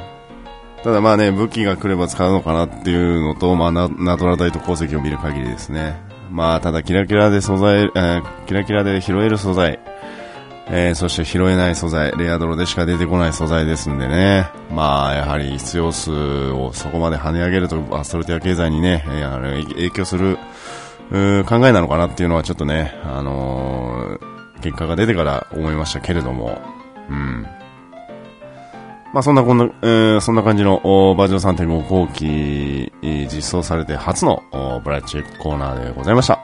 [0.83, 6.01] ただまあね、武器が来れば使うのかなっていうのと、まあナ、トラ大と鉱石を見る限りですね。
[6.31, 9.81] まあ、ただキラキラで素材、えー、キラキラで拾える素材、
[10.69, 14.49] えー、そして拾えない素材、レアドロでしか出てこない素材ですんでね。
[14.71, 20.39] まあ、やはり必要数をそこまで跳ね上げると、アストルティア経済にね、えー、影響する、
[21.11, 26.61] 考えなのかなっていうのはちょっとね、あのー、結果が出てから思いましたけれども、
[27.11, 27.47] うん。
[29.13, 30.77] まあそんなこんな、えー、そんな感じの
[31.17, 34.43] バージョン3.5後期実装されて初の
[34.85, 36.39] ブラッチェックコーナーでございました。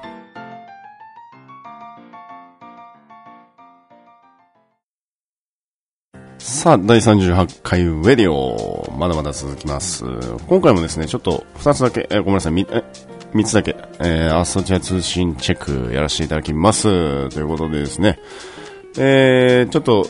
[6.39, 10.05] さあ、第38回ウェディオ、まだまだ続きます。
[10.49, 12.83] 今回もですね、ちょっと2つだけ、えー、ごめんなさい、みえ
[13.33, 17.29] 3つだけ、えー、アソチア通信チェックやらせていただきます。
[17.31, 18.19] ということでですね、
[18.99, 20.07] えー、ちょっと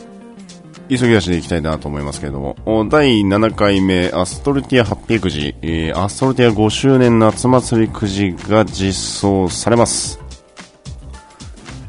[0.89, 2.55] 急ぎ足でいきたいなと思いますけれども、
[2.89, 10.19] 第7回目、アストルティア800くじ、えー、アストルティア5周年夏祭りくじが実装されます。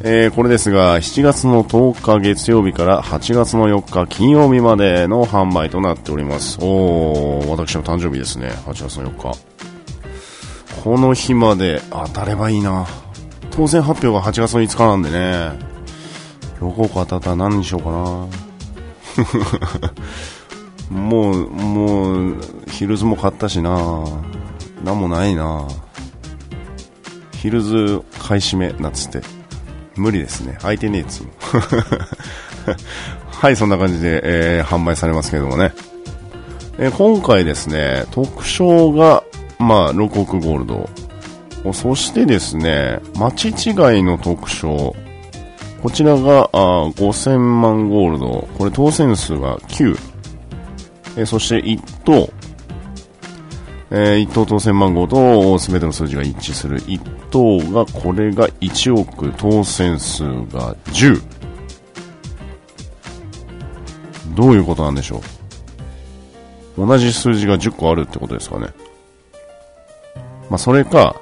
[0.00, 6.58] えー、これですが、7月の10日月曜日から8月の4日金曜日までの販売となっております。
[6.60, 8.48] おー、私の誕生日ですね。
[8.66, 9.38] 8月の4日。
[10.84, 12.86] この日まで当たればいいな。
[13.50, 15.68] 当選発表が8月の5日なんでね。
[16.60, 18.47] 6億当たったら何にしようかな。
[20.90, 22.36] もう、もう、
[22.70, 24.04] ヒルズも買ったしな。
[24.84, 25.66] なんもないな。
[27.32, 29.22] ヒルズ買い占め、なっつって。
[29.96, 30.56] 無理ですね。
[30.60, 31.30] 空いてねえっつうの。
[33.30, 35.72] はい、そんな感じで、えー、販売されますけれどもね。
[36.78, 39.24] えー、今回ですね、特賞が、
[39.58, 40.88] まあ、6億ゴールド。
[41.72, 43.54] そしてですね、町違い
[44.02, 44.94] の特賞。
[45.82, 48.48] こちらがあ5000万ゴールド。
[48.58, 49.96] これ当選数が9。
[51.16, 52.30] え、そして1等。
[53.90, 61.22] えー、1等当選番号と全ての数字が一致する1等が、これが1億、当選数が10。
[64.34, 65.22] どういうことなんでしょ
[66.76, 66.86] う？
[66.86, 68.68] 同じ数字が10個あるってことですかね。
[70.50, 71.16] まあ、それか、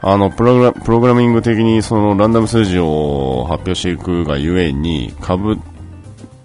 [0.00, 5.58] あのプログラ、プログラミング的にそのランダム数字を発表していくがゆえに、株っ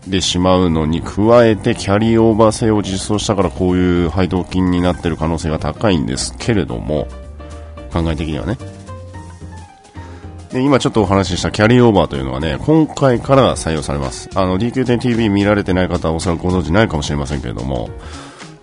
[0.09, 7.07] てしまうのに加えてキャリーオーバー制を実装したからこういう配当金になっている可能性が高いんですけれども、
[7.91, 8.57] 考え的にはね。
[10.51, 14.29] で、今ちょっとお話ししたキャリーオーバーというのはね、今回から採用されます。
[14.35, 17.89] あの、DQ10TV 見られてない方はおそらくご存知ないかもしれませんけれども、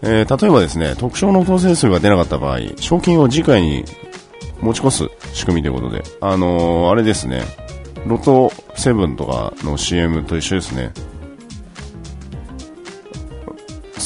[0.03, 3.85] えー、例えばですね、特徴の当選数が出なかった場合、賞金を次回に
[4.61, 5.11] 持ち越す？
[5.35, 7.43] 仕組みということで、あのー、あれですね、
[8.07, 10.93] ロト7とかの CM と一緒ですね。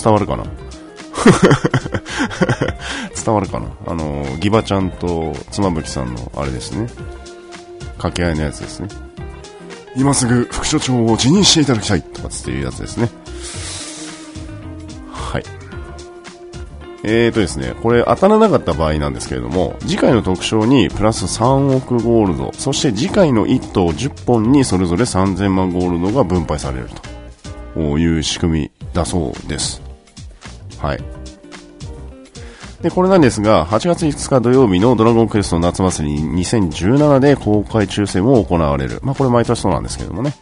[0.03, 0.45] 伝わるかな？
[3.25, 3.67] 伝わるかな？
[3.87, 6.89] あのー、ギバちゃんと妻夫木さんのあれですね。
[7.99, 8.89] 掛け合いのやつですね。
[9.97, 13.09] 今すぐ副所長を辞任していただきたいとかっていうやつですね。
[17.05, 26.89] えーとですね、これ当たらなかった場合なんですけれども、次回の特賞にプラス3億ゴールド、そして次回の1等10本にそれぞれ3000万ゴールドが分配される
[27.75, 29.83] という仕組みだそうです。
[30.79, 31.03] はい。
[32.83, 39.01] で、これなんですが、8月5日土曜日のドラゴンクエスト夏祭り2017で公開抽選も行われる。
[39.03, 40.35] まあこれ毎年そうなんですけどもね。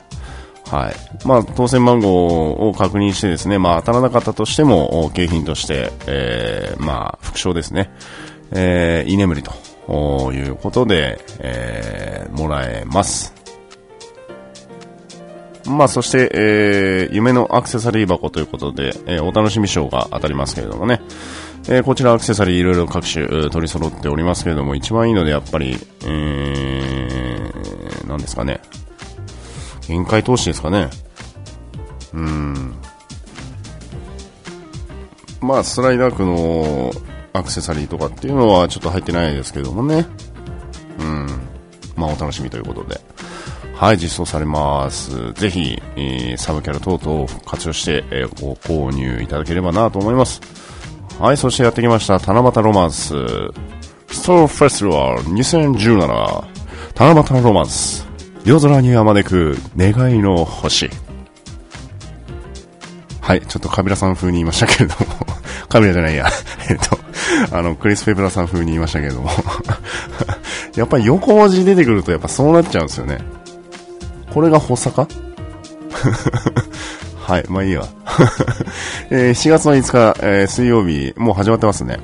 [0.70, 1.26] はい。
[1.26, 7.90] まあ、当選番号を確認してですね、まあ、当たらなかったとしても、景品として、えー、まあ、副賞ですね。
[8.52, 13.34] えー、居眠りということで、えー、もらえます。
[15.66, 21.00] まあ、そして、えー、夢のアクセサリー箱ということで、えー、お楽しみ賞が当たりますけれどもね。
[21.68, 28.60] えー、こちらアクセサリーいろいろ各種取り揃っておりますけれども、一番いいのでやっぱり、えー、何ですかね。
[29.90, 30.88] 限界投資ですかね。
[32.14, 32.74] うん。
[35.40, 36.92] まあ、スライダークの
[37.32, 40.06] アクセサリーとかっていうのはちょっと入ってないですけどもね。
[41.00, 41.26] うん。
[41.96, 43.00] まあ、お楽しみということで。
[43.74, 45.32] はい、実装されます。
[45.32, 50.40] ぜひ、えー、サブキャラ等々を活用して、えー、ご購入いただければなと思います。
[51.18, 53.08] はい、そしてやってきました、七夕ロマンス。
[54.08, 56.44] ストーフェスティバル2017。
[56.94, 58.09] 七夕ロマンス。
[58.44, 60.88] 夜空には招く願いの星。
[63.20, 65.06] はい、ちょっとカビラさん風に言いましたけれども、
[65.68, 66.26] カビラじゃないや、
[66.70, 66.98] えっと、
[67.56, 69.30] あの、クリス・ペプラさん風に言いましたけれども、
[70.74, 73.18] やっぱり横文字出てくるとやっぱそうなっちゃうんですよね。
[74.32, 75.08] これが発作か？
[77.20, 77.86] はい、まあいいわ。
[79.10, 81.98] えー、7月の5日、えー、水曜日、もう始まってますね。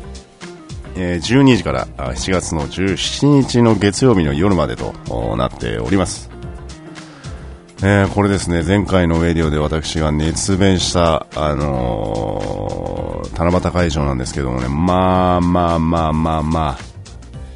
[0.97, 4.95] え、12時から7月の17日の月曜日の夜までと
[5.37, 6.31] なっております。
[7.83, 16.79] えー、これですね、前回のウェディオで私が熱弁した、あのー、七夕会場なんですけどもね、まあまあまあまあまあ、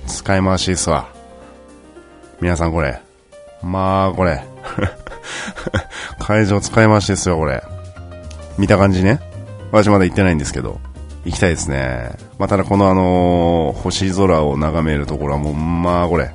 [0.06, 1.08] 使い回しですわ。
[2.42, 3.00] 皆さんこれ。
[3.62, 4.44] まあこれ。
[6.20, 7.62] 会場使い回しですよ、これ。
[8.58, 9.20] 見た感じね。
[9.72, 10.80] 私まだ行ってないんですけど。
[11.24, 12.12] 行きたいですね。
[12.38, 16.30] まあ、ただこのあのー、星空を眺めるところはもう、まあこれ、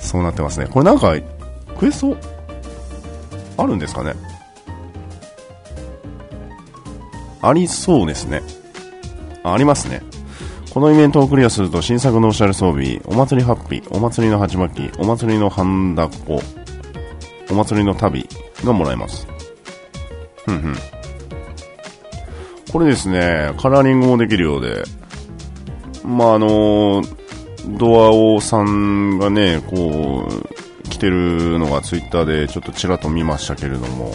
[0.00, 0.66] そうなってますね。
[0.66, 1.14] これなんか、
[1.78, 2.16] クエスト、
[3.56, 4.14] あるんですかね？
[7.42, 8.42] ありそうですね。
[9.44, 10.02] あありますね。
[10.74, 16.42] このイベントをクリアすると新作のオシャル装備、お祭りハッピー、お祭りの鉢巻き、お祭りのハンダコ、
[17.50, 18.28] お祭りの旅
[18.64, 19.26] がもらえます。
[20.44, 20.95] ふんふん。
[22.76, 24.84] これですね、カラーリングもできるようで、
[26.04, 27.02] まあ、あの、
[27.66, 34.12] ドアオさんがね、こう、来てるのがツイッターでちょっとちらっと見ましたけれども、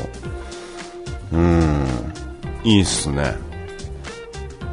[1.33, 1.87] うん、
[2.63, 3.33] いいっすね。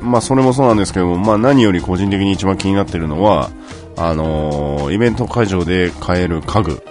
[0.03, 3.51] まあそれもそうなんですけども、まあ何より個人的に一番気になってるのは、
[3.96, 6.83] あのー、イベント会場で買える家具。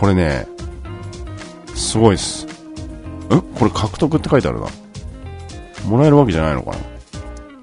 [0.00, 0.48] これね、
[1.74, 2.46] すごいっす。
[2.46, 4.68] んこれ獲得って書いてあるな。
[5.84, 6.76] もらえるわけじゃないのかな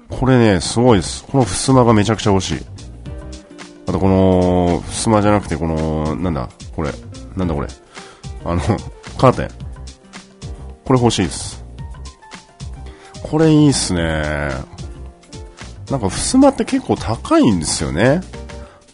[0.08, 1.24] これね、すごいです。
[1.24, 2.58] この襖がめちゃくちゃ欲しい。
[3.88, 6.90] あとこの、襖じゃなくてこの、なんだ、これ、
[7.36, 7.68] なんだこれ？
[8.44, 8.60] あの、
[9.18, 9.48] カーテン。
[10.84, 11.64] これ欲しいです。
[13.22, 14.22] これいいっすね。
[15.90, 18.20] なんか、襖って結構高いんですよね。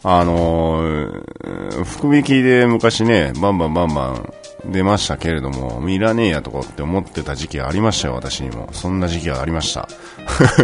[0.02, 4.34] あのー、福引きで昔ね、バンバンバンバン
[4.68, 8.68] 出ましたけれども、いらねえやとかって思ってた時期ありましたよ、私にも。
[8.72, 9.88] そんな時期はありました。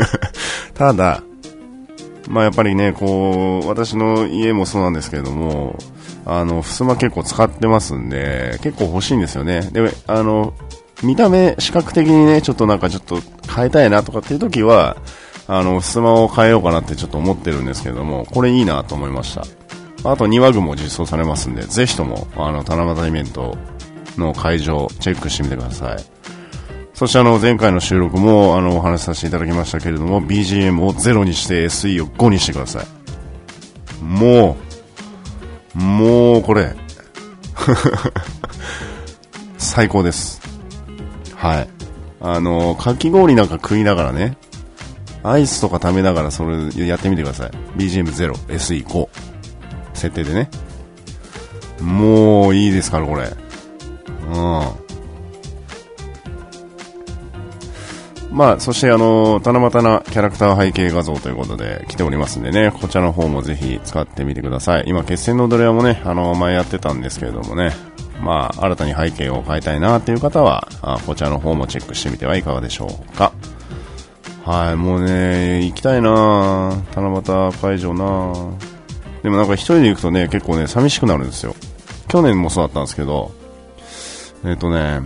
[0.74, 1.22] ただ、
[2.28, 5.78] まあやっぱりね、こう、私の家もそうなんですけれども、
[6.26, 9.62] あの、襖結構使ってますんで、結構欲しいんですよね。
[9.72, 10.54] で、あの、
[11.02, 13.20] 見た目、視覚的にね、ちょっとなんかちょっと
[13.54, 14.96] 変えたいなとかっていう時は、
[15.46, 19.44] あの、襖を変えようかなってちょっと思ってるんですけれども、これいいなと思いました。
[20.04, 23.56] あと、庭具も実装されますんで、ぜひとも、あの、七夕イベント
[24.18, 26.05] の会場、チェックしてみてください。
[26.94, 34.03] そしてあの、前回の収録も、あの、お話しさせていただきましたけれども、BGM を0にして SE を5にしてください。
[34.03, 34.57] も
[35.74, 36.77] う、もう、これ、
[39.59, 40.40] 最高です。
[41.35, 41.68] はい。
[42.20, 44.37] あの、かき氷なんか食いながらね、
[45.24, 47.50] アイスとか食べながらそれやってみてください。
[47.77, 49.09] BGM0、SE5。
[49.94, 50.48] 設定でね。
[51.81, 53.43] もういいですから、これ。
[54.26, 54.84] うん。
[58.34, 64.84] まあ、そしてあの、七夕なキャラクター背景画像ということで来ておりますんでね、こちらの方もぜひ使ってみてください。
[64.88, 67.70] 今、決戦のドレアもね、あの、前やってたんですけれどもね、
[68.20, 73.32] まあ、新たに背景を変えたいなっていう方は、あこちらの方もチェックしてみてはいかがでしょうか。
[74.44, 78.32] はい、もうね、行きたいな七夕会場な
[79.22, 81.54] でもなんか一人で行くとね、結構ね、寂しくなるんですよ。
[82.08, 83.32] 去年もそうだったんですけど、
[84.44, 85.00] えっ、ー、とね、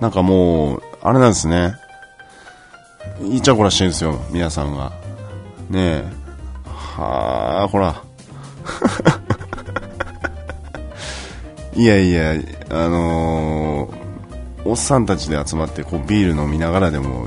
[0.00, 1.74] なんかもう、あれなんですね。
[3.22, 4.92] いちゃこらしてるんですよ、皆さんが。
[5.70, 6.04] ねえ。
[6.64, 8.02] はあ、ほら。
[11.74, 12.34] いやいや、
[12.70, 14.08] あのー
[14.68, 17.26] おっさんたちで集まってこうビール飲みながらでも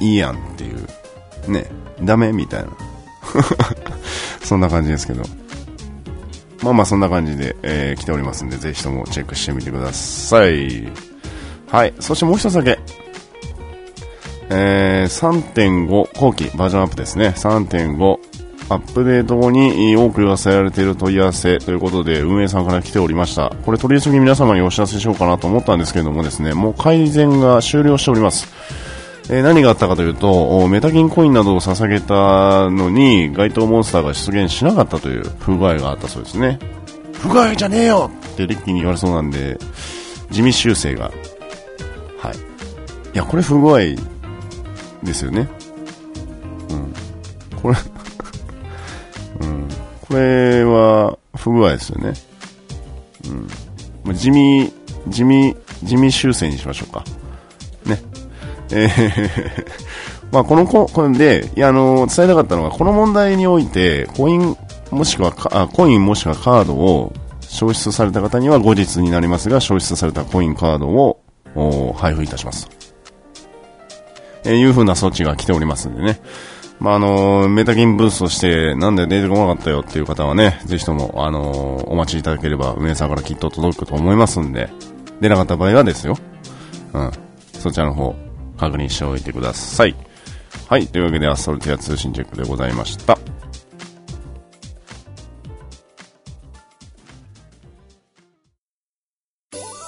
[0.00, 1.70] いいやんっていう、ね、
[2.02, 2.70] ダメみたいな。
[4.42, 5.22] そんな感じですけど。
[6.62, 10.88] まあまあそんな感じで、えー、来ておりますんで、ぜひともチェックしてみてください。
[11.68, 11.94] はい。
[12.00, 12.78] そしてもう一つだけ。
[14.50, 17.32] えー、3.5後期バージョンアップですね。
[17.36, 18.18] 3.5
[18.68, 23.50] アップデート後に多く寄せられている問い合わせということで運営さんから来ておりました。
[23.64, 28.48] これ取り急ぎ皆様にお知らせしようかなと思ったんですけれどもですね、もう改善が終了しております。
[29.28, 36.58] え、何があったかというと、メタギンコインなどを捧げたのに該当モンスターが出現しなかったという不具合があったそうですね。
[37.12, 39.58] 不具合じゃねえよってリッキーに言われそうなんで、
[40.30, 41.12] 地味修正が。
[42.18, 42.36] はい。
[42.36, 43.78] いや、これ不具合
[45.02, 45.48] ですよね。
[46.70, 46.92] うん。
[47.60, 47.76] これ
[49.46, 49.68] うん
[50.08, 52.14] これは不具合ですよね。
[54.06, 54.14] うん。
[54.16, 54.72] 地味、
[55.08, 57.04] 地味、地味修正にしましょうか。
[58.72, 59.64] えー
[60.32, 64.56] まあこのこ、これで、いや、あの、伝えたかったのは、この問題において、コイン、
[64.92, 71.20] もしくはあ、コインもしくはカードを消失された方には後日になりますが、消失されたコインカードを
[71.98, 72.68] 配布いたします。
[74.44, 76.20] えー、いう風な措置が来ておりますんでね。
[76.78, 84.70] まあ、あの、メタキンブーストして、なんで出てこなかったよっていう方はね、ぜひとも、あの、お待ちいただければ、運営さんからきっと届くと思いますんで、
[85.20, 86.16] 出なかった場合はですよ。
[86.94, 87.10] うん。
[87.58, 88.14] そちらの方、
[88.60, 89.96] 確認しておいてください。
[90.68, 90.86] はい。
[90.86, 93.18] というわけで、アストルティア通信チェックでございました。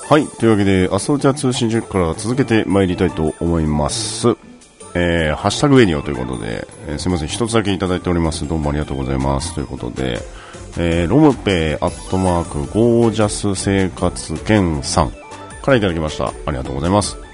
[0.09, 0.27] はい。
[0.27, 4.29] というわけで、アストルティア通信チェックから続けて参りたいと思います。
[4.95, 8.49] えー、ハッシュタグエリオということで、えー、すみません、一つだけいただいております。
[8.49, 9.55] どうもありがとうございます。
[9.55, 10.21] ということで、
[10.79, 16.29] えー、ロムペアットマークゴージャス生活圏さんからいただきました。
[16.47, 17.32] ありがとうございます。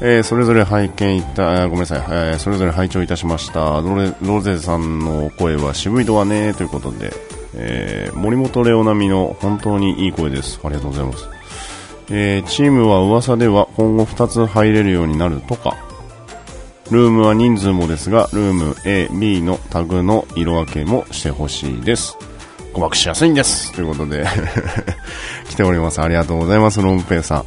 [0.00, 3.80] えー、それぞれ拝見いた、ごめんなさい、えー、それぞれ拝聴いたしました。
[3.80, 7.12] ロレロゼさんの声は渋いとはね、ということで、
[7.54, 10.60] えー、森本レオ並みの本当にいい声です。
[10.62, 11.28] ありがとうございます。
[12.10, 15.76] えー、チームは噂では今後2つ入れるようになるとか、
[16.90, 22.16] ルームは人数もですが、ルーム A、B のタグの色分けもしてほしいです。
[22.72, 23.72] 誤爆しやすいんです。
[23.72, 24.24] ということで
[25.50, 26.00] 来ております。
[26.00, 27.44] ありがとうございます、ロンペイさん。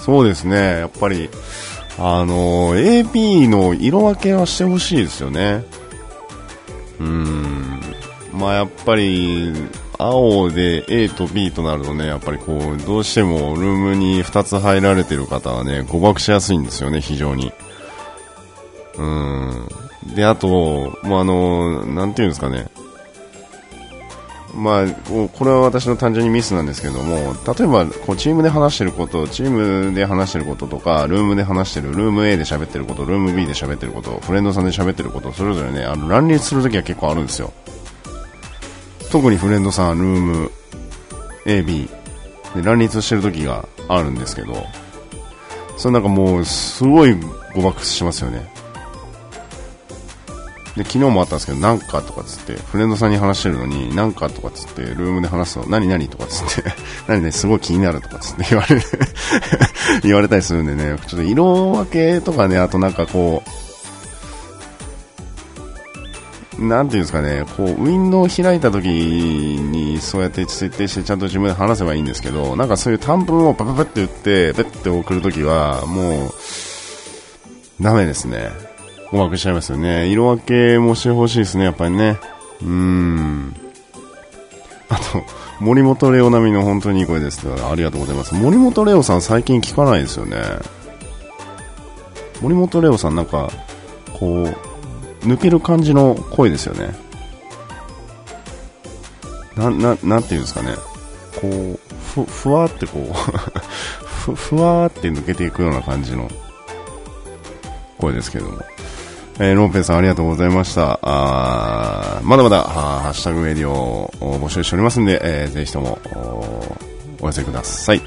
[0.00, 1.30] そうですね、やっぱり、
[1.98, 5.64] あの、AP の色分けはしてほしいですよね。
[6.98, 7.80] うん。
[8.32, 9.52] まあやっぱり、
[9.96, 17.52] 青で A と B となるとね、やっぱりこう、どうしてもルームに2つ入られてる方はね、誤爆しやすいんですよね、非常に。
[18.96, 19.68] うん。
[20.14, 22.66] で、あと、もうあの、なんていうんですかね。
[24.54, 37.52] まあ、これは私の単純にミスなんですけども、例えばこうチームで話してること、チームで話してることとか、ルームで話してる、ルーム A で喋ってること、ルーム B で喋ってること、フレンドさんで喋ってること、それぞれね、あの乱立するときは結構あるんですよ。
[39.10, 40.50] 特にフレンドさん、ルーム
[41.46, 41.88] A、B
[42.54, 44.66] で乱立してるときがあるんですけど、
[45.76, 47.16] それなんかもう、すごい
[47.54, 48.53] 誤爆しますよね。
[50.76, 56.70] で、昨日もあったんですけど、なんかとかつって、フレンドさんに話してるのに、なんかとかつって、ルームで話すと、何何とかつって、
[57.06, 58.82] 何ね、すごい気になるとかつって言われる
[60.02, 63.50] 言われたりするんでね、ちょっと色分けとかね、あとなんかこう、
[66.58, 76.34] なんていうんですかね、こう、ウィンドウ開いた時に、そうやって設定してちゃんと自分で話せばいいんですけど、なんかそういう短文をパパパって打って、ペッて送るときは、もう、
[77.80, 78.73] ダメですね。
[79.14, 80.08] うまくしちゃいますよね。
[80.08, 82.18] 色分けもしてほしいですね、やっぱりね。
[82.60, 83.54] うん。
[84.88, 85.22] あと、
[85.60, 88.34] 森本レオ並みの本当にいい声ですありがとうございます。
[88.34, 90.38] 森本レオさん最近聞かないですよね。
[92.42, 93.52] 森本レオさんなんか、
[94.18, 94.48] こ
[95.22, 96.92] う、抜ける感じの声ですよね。
[99.56, 100.74] な、な、なんていうんですかね。
[101.40, 101.78] こう、
[102.14, 103.12] ふ、ふわってこう
[104.04, 106.28] ふ、ふわって抜けていくような感じの
[107.98, 108.73] 声ですけども。
[109.40, 111.00] えー、ローペンさんありがとうございました。
[111.02, 115.98] あまだまだ、ハッシュタグメディオを募集しておりますんで、えー、ぜひとも
[117.20, 118.02] お寄せください。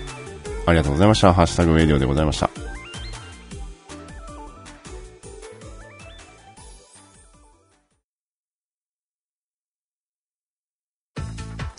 [0.65, 1.33] ありがとうございました。
[1.33, 2.49] ハッシュタグメディオでございました。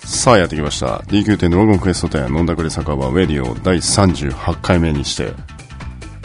[0.04, 0.98] さあやってきました。
[1.06, 5.32] DQ10 ドラゴンクエスト店飲んだくれ酒場ウェディオ第38回目にして、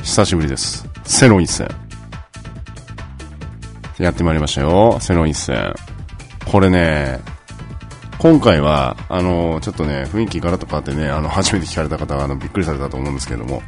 [0.02, 0.86] 久しぶりです。
[1.06, 1.83] セロン一戦。
[4.00, 4.98] やってまいりましたよ。
[5.00, 5.74] セロン一戦。
[6.46, 7.20] これね、
[8.18, 13.62] 今回は、あの、ちょっとね、雰囲気ガラッと変わってね、あの、初めて聞かれた方は、あの、びっくりされたと思うんですけども、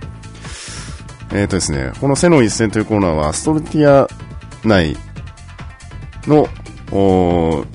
[1.32, 4.08] えっ、ー、とですね、このセロン一戦というコーナーは、ストルティア
[4.64, 4.96] 内
[6.26, 6.48] の、
[6.92, 7.66] お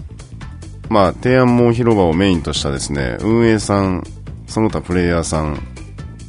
[0.88, 4.02] まあ、提案門広場をメインとしたですね、運営さん、
[4.46, 5.60] その他プレイヤーさん、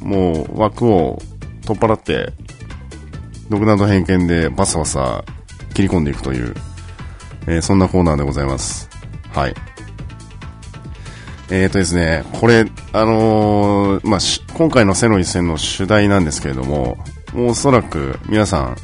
[0.00, 1.20] もう枠を
[1.64, 2.32] 取っ払って、
[3.48, 5.24] 独断と偏見でバサバサ
[5.72, 6.54] 切り込んでいくという、
[7.46, 8.88] えー、そんなコーナーでございます。
[9.32, 9.54] はい。
[11.50, 14.20] えーとですね、これ、あのー、まあ、
[14.54, 16.96] 今回のセロ一戦の主題なんですけれども、
[17.34, 18.76] もうおそらく皆さん、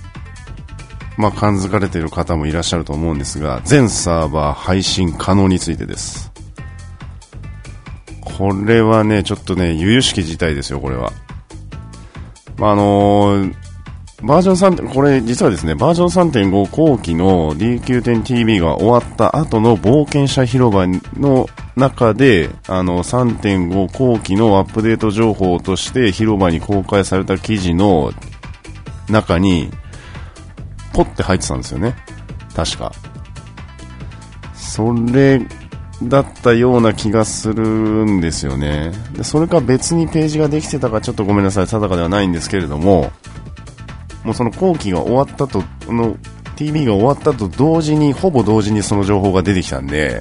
[1.16, 6.30] まあ、感づかれている方もいらっしゃると思うんですが、全サーバー配信可能についてです。
[8.22, 11.12] これはね、ちょっとね、由々しき事態ですよ、これは。
[12.58, 13.54] まあ、あのー、
[14.22, 20.86] バージョン3、これ実はですね、バージョン3.5後期の DQ10TV が終わった後の冒険者広場
[21.20, 28.12] の中で、あの、3.5後期のアップデート情報として広場に公開された記事の
[29.08, 29.70] 中に、
[30.92, 31.94] ポッて入ってたんですよね。
[32.56, 32.92] 確か。
[34.54, 35.40] それ
[36.02, 38.92] だったような気がするんですよね。
[39.12, 43.12] でそれか別にページができてたかちょっとごめんなさい、定かではないんですけれども、
[44.28, 46.18] もうその後期が終わったと、の
[46.54, 50.20] TV が終わったと同時に、ほぼ同時にその情報が出てきたんで、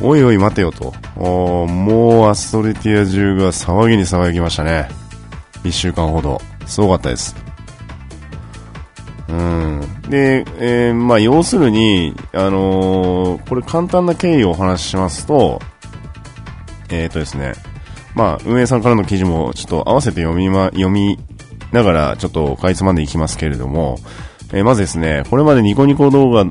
[0.00, 0.94] おいおい待てよと。
[1.16, 4.88] もうアストレティア中が騒ぎに騒ぎましたね。
[5.64, 6.40] 一週間ほど。
[6.66, 7.34] すごかったです。
[9.30, 9.80] うん。
[10.08, 15.60] で、えー、まあ、要するに、あのー、これ簡単な経緯をお話ししますと、
[16.90, 17.54] えっ、ー、とですね、
[18.14, 21.18] まあ、運営さんからの記事もちょっと合わせて読みま、読み
[21.72, 23.98] ながらちょっとかいつまんでいきますけれども、
[24.52, 26.44] えー、まずですね、これまでニコニコ動画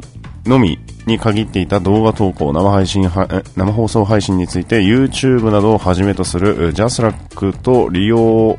[0.46, 8.58] のみに限っていた動画投稿、生配信生放送配信について YouTube などをはじめとする JASRAC と利用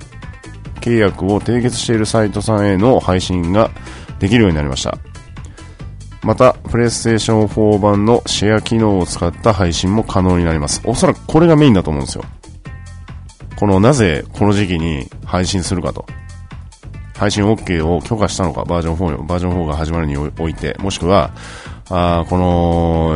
[0.80, 3.70] 契約を締結しているサイトさんへの配信が
[4.18, 4.98] できるようになりました。
[6.22, 10.80] また、プレイステーション4版のシェア機能を使った配信も可能になります。
[10.84, 12.24] おそらくこれがメインだと思うんですよ。
[13.56, 16.04] このなぜこの時期に配信するかと。
[17.18, 21.30] 配信 OK を許可したのか、バージョン4、バージョン4が始まるにおいて、もしくは、
[21.88, 23.14] あこの、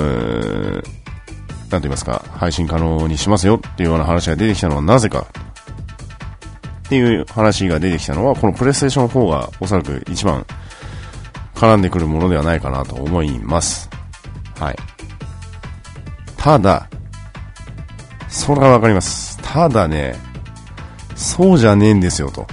[1.71, 5.27] なんて言いますか、配信可能にしますよっていうような話が出てきたのはなぜか
[6.87, 10.45] っていう話が出てきたのは、このプレイステーション4がおそらく一番
[11.55, 13.91] 絡んでくるものではないかなと思います。
[14.59, 14.77] はい。
[16.37, 16.89] ただ、
[18.29, 19.39] それはわかります。
[19.43, 20.17] ただね、
[21.15, 22.47] そうじゃねえんですよと。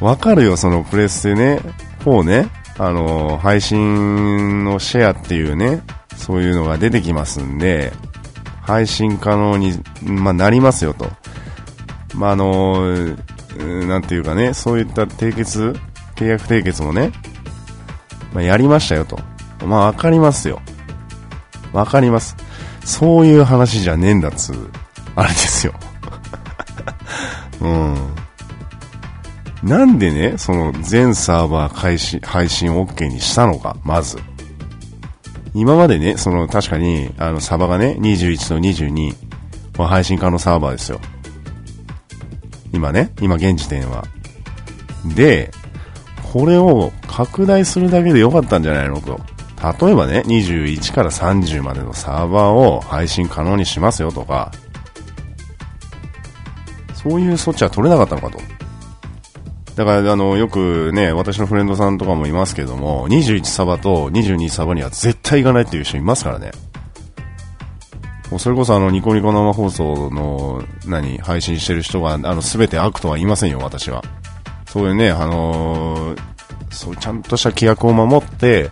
[0.00, 1.60] わかるよ、そのプレステね、
[2.00, 2.48] 4ね、
[2.78, 5.82] あの、配信のシェアっていうね、
[6.16, 7.92] そういうのが出てきますんで、
[8.62, 11.10] 配信可能に、まあ、なりますよと。
[12.14, 13.16] まあ、あの、
[13.86, 15.76] なんていうかね、そういった締結、
[16.16, 17.12] 契約締結もね、
[18.32, 19.18] まあ、やりましたよと。
[19.66, 20.62] まあ、わかりますよ。
[21.72, 22.36] わかります。
[22.84, 24.70] そういう話じゃねえんだっつう、
[25.14, 25.74] あれですよ。
[27.60, 28.19] うん。
[29.62, 34.18] なんでね、その全サーバー開始、配信 OK にしたのか、まず。
[35.52, 39.14] 今までね、その確かに、あの、サバがね、21と22、
[39.76, 41.00] ま、配信可能サーバーですよ。
[42.72, 44.04] 今ね、今現時点は。
[45.14, 45.50] で、
[46.32, 49.00] これを拡大するだけでよかったんじゃないの？
[49.00, 49.20] と。
[49.84, 54.52] 例えばね、21から30までのサーバーを配信可能にしますよとか、
[56.94, 58.59] そういう措置は取れなかったのかと。
[59.80, 66.50] だから、あの、よくね、私のフレンドさんとかもいますけども、21サバと22サバには絶対行かないっていう人いますからね。
[68.30, 74.04] もうそれこそあの、ニコニコ生放送の、何、配信してる人が、あの、すべて悪とは言いませんよ、私は。
[74.66, 76.20] そういうね、あのー、
[76.70, 78.70] そう、ちゃんとした規約を守って、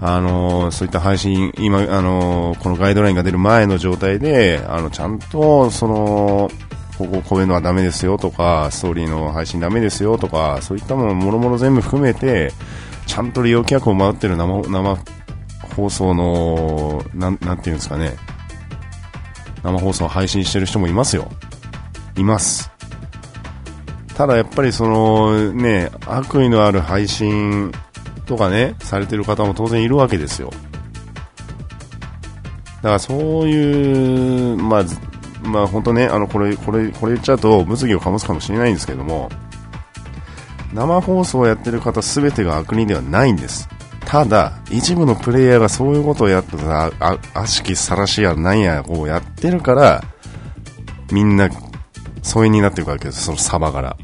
[0.00, 6.50] あのー、そういった配信、今、あのー、このガイドラインが出る前の状態で、あの、ちゃんと、その、
[6.98, 12.52] こここういうのはダメですよとか、ストーリーの配信ダメですよとか、そういったものもろもろ全部含めて、
[13.06, 14.98] ちゃんと利用規約を守ってる生生
[15.76, 18.16] 放送の、なん、なんていうんですかね、
[19.62, 21.30] 生放送を配信してる人もいますよ。
[22.16, 22.68] います。
[24.16, 27.70] ただやっぱりそのね、悪意のある配信
[28.26, 30.50] とかね、されてる方も当然いるわけですよ。
[32.78, 34.84] だからそういう、まあ、
[35.48, 39.30] まあ本当ね、あの、これ、これ、これ言っちゃうと物議を醸すかもしれないんですけども、
[40.72, 43.68] 生放送をやってる方全てが悪人ではないんです。
[44.04, 50.02] ただ、一部のプレイヤーがそういうことをやってた、あ、悪しきさらしやなんやをやってるから、
[51.12, 51.48] みんな、
[52.22, 53.96] 疎遠になっていくわけです、そのサバから。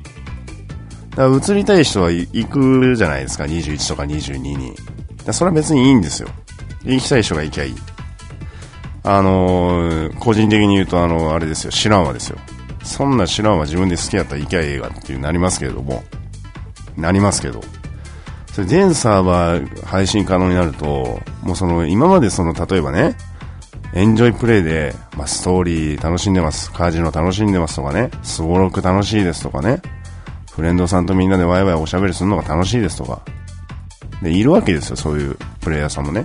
[1.11, 4.75] だから移りたい人は行くじゃないですか、21とか22に。
[5.33, 6.29] それは別にいいんですよ。
[6.85, 7.75] 行きたい人が行きゃいい。
[9.05, 12.39] あのー、個人的に言うと、あの、あれですよ、知らんわですよ。
[12.83, 16.03] そんな知らんわ自分で好きやったら行きゃ映画っていうなりますけれども、
[16.97, 17.61] なりますけど、
[18.53, 23.17] それ全サーバー配信可能になると、もうその、今までその、例えばね、
[23.95, 29.83] エンジョイプレイで、まあ、ストーリー楽しんでます、カジノ楽しんでますとかね、スゴロク楽しいですとかね、
[30.53, 33.21] フレンドさんとみんなでワイワイおしゃべりするのが楽しいですとか、
[34.23, 36.25] で、いるわけですよ、そういうプレイヤーさんもね。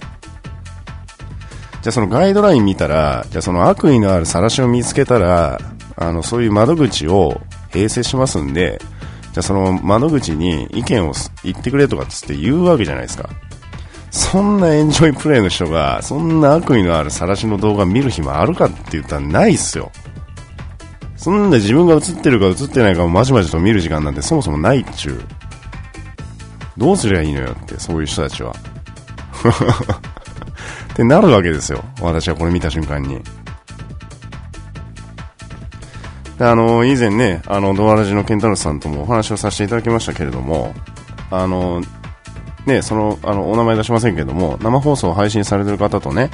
[1.81, 5.59] じゃあそのガイドライン見たら、じゃあその悪意のある晒しを見つけたら、
[5.95, 8.81] あの、そういう窓口を併設しますんで、
[9.33, 11.13] じゃあその窓口に意見を
[11.43, 13.29] 言ってくれとかつって言うわけじゃないですか。
[14.11, 19.91] そんなエンジョイプレイの人が、そんな悪意のある晒しの動画見る暇あるかって言ったらないっすよ。
[21.15, 25.21] そんな自分が映ってるか映ってないかをまじまじと見る時間なんてそもそもないっちゅう。
[26.77, 28.53] どうすりゃいいのよって、そういう人たちは。
[30.99, 31.81] ってなるわけですよ。
[32.01, 33.21] 私はこれ見た瞬間に。
[36.39, 40.73] あの、以前ね、あの、ドアラジのケンタロスさんともお話をさせていただきましたけれども、
[41.31, 41.81] あの、
[42.65, 46.31] ね、その、あの、お名前出しませんけれども、生放送を配信されてる方とね、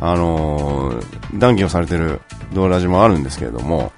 [0.00, 1.00] あの
[1.34, 2.20] 談義をされてる
[2.52, 3.92] ドアラジもあるんですけれども、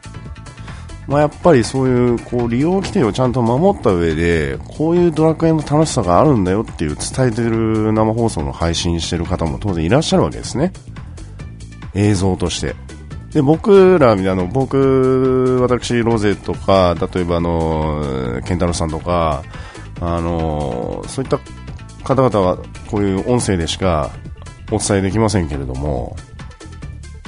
[1.06, 10.72] まあ、やっぱりそういうこう利用規定をちゃんと守った上でこういうドラクエの楽しさがあるんだよっていう伝えてる生放送の配信してる方も当然いらっしゃるわけですね。
[11.94, 12.76] 映像として。
[13.32, 19.44] で僕らあの僕私ロゼとか例えばあのケンタロウさんとか
[20.00, 21.38] あのそういった
[22.02, 22.58] 方々は
[22.90, 24.10] こういう音声でしか
[24.72, 26.16] お伝えできませんけれども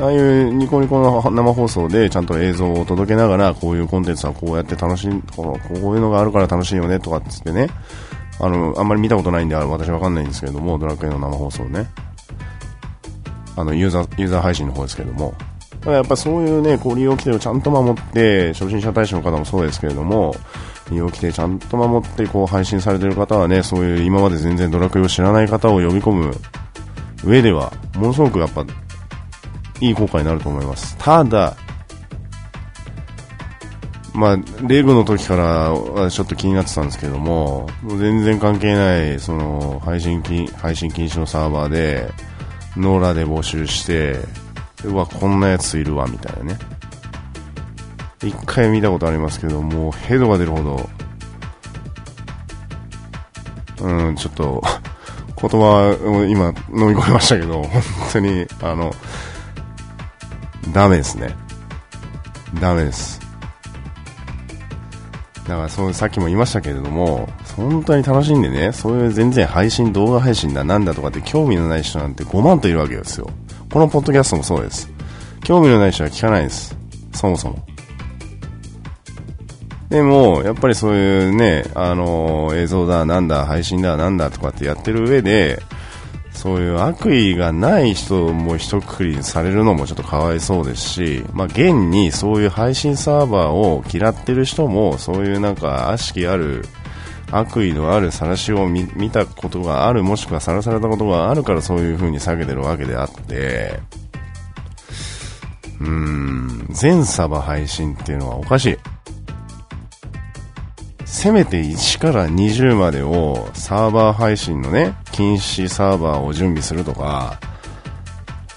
[0.03, 7.68] ああいうニコニコの生放送でちゃんと映像を届けながら、こういうコンテンツはこうやって楽しい、こういうのがあるから楽しいよねとかっつってね、
[8.40, 11.88] あの、あんまり見たことないんで、私わかんないんですけれども、ドラクエの生放送ね。
[13.55, 15.34] あの、ユーザー、ユーザー配信の方ですけれども。
[15.70, 20.34] だからやっぱそういうね、こう利用規定をちゃんと守って、初心者大使の方もそうですけれども、
[20.90, 26.34] 利用規定ちゃんと守って、こう配信されてる方はね、そういう今まで全然ドラクエを知らない方を呼び込む
[27.24, 28.66] 上では、ものすごくやっぱ、
[29.81, 30.97] いい効果になると思います。
[30.99, 31.57] ただ、
[34.14, 42.11] まあ、レグの時からちょっと気になってたんですけども、も全然関係ない、その、配信禁、配信禁止のサーバーで、
[42.77, 44.18] ノーラで募集して、
[44.85, 46.59] うわ、こんなやついるわ、みたいなね。
[48.23, 50.91] 一回見たことありますけど、もうヘドが出るほど、
[53.81, 54.62] うん、ちょっと、
[55.41, 58.95] 言葉を今飲み込みましたけど、本当に、あの、
[60.71, 61.35] ダメですね。
[62.61, 63.21] ダメです。
[65.49, 73.29] だからそう、さっきも言いましたけれども、本当に楽しんでね、そういう全然配信、動画配信だなんだとかって興味のない人なんて5万といるわけですよ。
[73.71, 74.91] このポッドキャストもそうです。
[75.43, 76.77] 興味のない人は聞かないです。
[77.13, 77.57] そもそも。
[79.89, 85.61] でも、やっぱりそういうね、あのー、映像だ、なんだ、配信だ、なんだとかってやってる上で、
[86.43, 96.64] そういう悪意がない人も一括りされるのもちょっとかわいそうですし、まあ、現にそういう配信サーバーを嫌ってる人も、そういうなんか悪しきある、
[97.30, 103.78] 悪意のある晒しを見たことがある、もしくは晒されたことがあるからそういう風に下げてるわけであって、
[105.80, 108.76] うーん、全サバ配信っていうのはおかしい。
[111.05, 117.39] せめて1から20までをサーバー配信のね、禁止サーバーを準備するとか、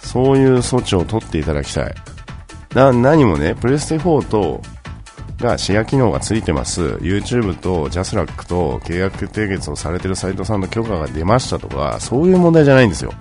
[0.01, 1.95] そういう措置を取っていただきたい。
[2.73, 4.61] な、何もね、プレステ4と、
[5.39, 6.81] がシェア機能がついてます。
[7.01, 13.13] YouTube と JASRAC と契約締結をされてるサイトさんの許可が出ましたとか、そういう問題じゃないんですよ。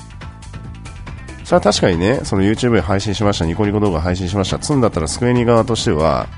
[1.45, 6.29] それは確かにね、その YouTube で配信しました、ニコニコ動画配信しました、積んだったらスクエニ側としては、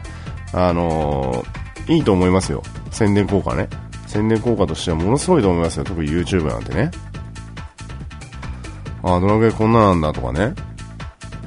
[0.53, 2.63] あのー、いいと思いますよ。
[2.91, 3.69] 宣伝効果ね。
[4.17, 5.85] 宣伝効果としてはものすごいと思いますよ。
[5.85, 6.91] 特に YouTube なんてね。
[9.03, 10.55] あ、ドラクエこんななんだとかね。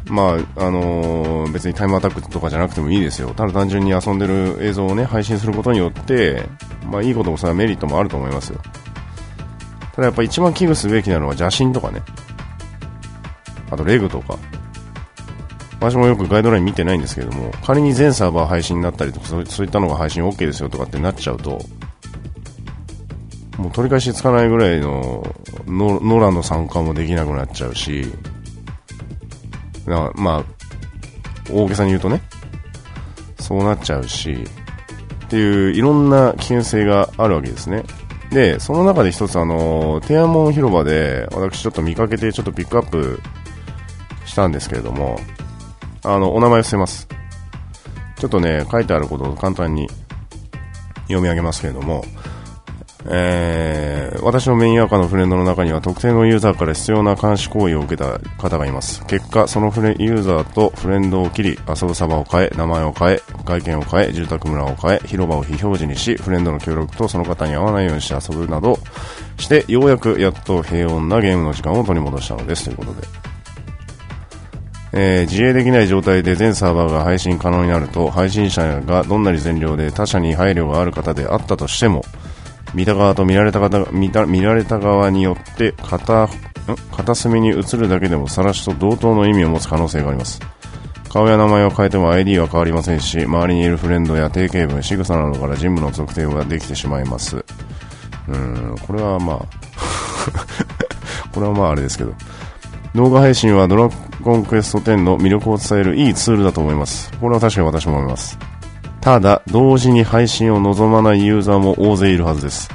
[0.05, 3.33] まあ、あのー、別にタイムアタックとかじゃなくてもいいですよ。
[3.33, 6.43] ただ単純に遊んでる映像をね、配信することによって、
[6.85, 8.59] まあいいこともそれはメリットもあると思いますよ。
[9.95, 12.03] ただやっぱ一番危惧すべきなのは邪神とかね。
[13.71, 14.37] あとレグとか。
[15.79, 21.59] 私もよくガイドライン見てないんですけども、仮に全サーバー配信になったりとか、そういったのが配信 OK ですよとかってなっちゃうと、
[23.59, 25.21] もう取り返しつかないぐらいの
[25.67, 28.05] ノノラの参加もできなくなっちゃうし、
[30.15, 30.43] まあ、
[31.51, 32.21] 大げさに言うとね、
[33.37, 34.47] そうなっちゃうし、
[35.25, 37.83] っていういろんな危険性があるわけですね。
[38.31, 43.19] で、その中で一つあの、天安門広場で私ちょっと見かけてちょっとピックアップ
[44.25, 45.19] したんですけれども、
[46.05, 47.09] あの、お名前伏せます。
[48.17, 49.89] ちょっとね、書いてあることを簡単に
[51.03, 52.05] 読み上げますけれども、
[53.05, 59.05] えー、私のメインアカのフレンドの中には特定のユーザーから必要な監視行為を受けた方がいます。
[59.05, 68.77] 結果、そのフレユーザーとフレンドを切り、遊ぶサバを変え、名前を変え、外見を変え、住宅村を変え、広場を非表示にし、フレンドの協力とその方に合わないようにして遊ぶなど
[69.37, 72.65] して、ようやくやっと平穏なゲームの時間を取り戻したのです。
[72.65, 73.29] ということで。
[74.91, 82.03] えー、自営できない状態で全サーバーが配信可能になると配信者がどんなに善良で他者に配慮がある方であったとしても
[82.73, 86.29] 見た側と見られた方見た見られた側によって片
[86.91, 90.39] 片隅に映るだけでも晒しと同等の意味を持つ可能性があります
[91.09, 97.43] 顔や名前を変えても ID は変わりませんし周りにいるフレンドや定型文仕草などからジムの特定ができてしまいます
[98.27, 99.39] うんこれはまあ
[101.33, 102.13] これはまああれですけど
[102.95, 103.89] 動画配信はドラ
[104.21, 107.11] ゴンクエスト10の魅力を伝えるいいツールだと思います。
[107.19, 108.37] これは確かに私も思います。
[109.01, 112.69] ただ、同時に配信を望まないユーザーも大勢いるはずです。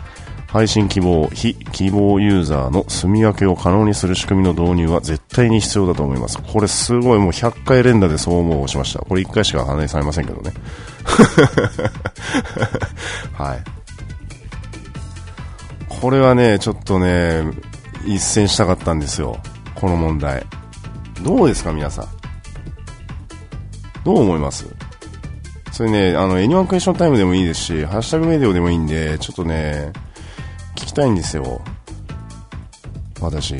[0.46, 6.38] 配信希望、非希望ユーザーの住み分けを可能にする仕組みの導入は絶対に必要だと思います。
[6.40, 9.00] これすごいもう100回連打でそう思うしました。
[9.00, 10.52] これ1回しか反映されませんけどね。
[13.34, 13.62] はい。
[15.88, 17.42] これはね、ちょっとね、
[18.06, 19.38] 一戦したかったんですよ。
[19.74, 20.46] この問題。
[21.22, 22.06] どうですか、皆さん。
[24.04, 24.66] どう思います？
[25.74, 29.92] それね、あの、 anyone question time でもいいですし、ハッシュタグウェディオでもいいんで、ちょっとね、
[30.76, 31.60] 聞きたいんですよ。
[33.20, 33.56] 私。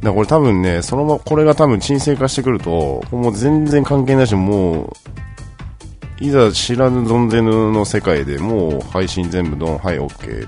[0.00, 10.46] だこれ多分ね、そのま、これが多分沈静化してくると、もう全然関係ないし、もう、いざ知らぬ存ぜぬの世界でもう配信全部ドン、はい、OK。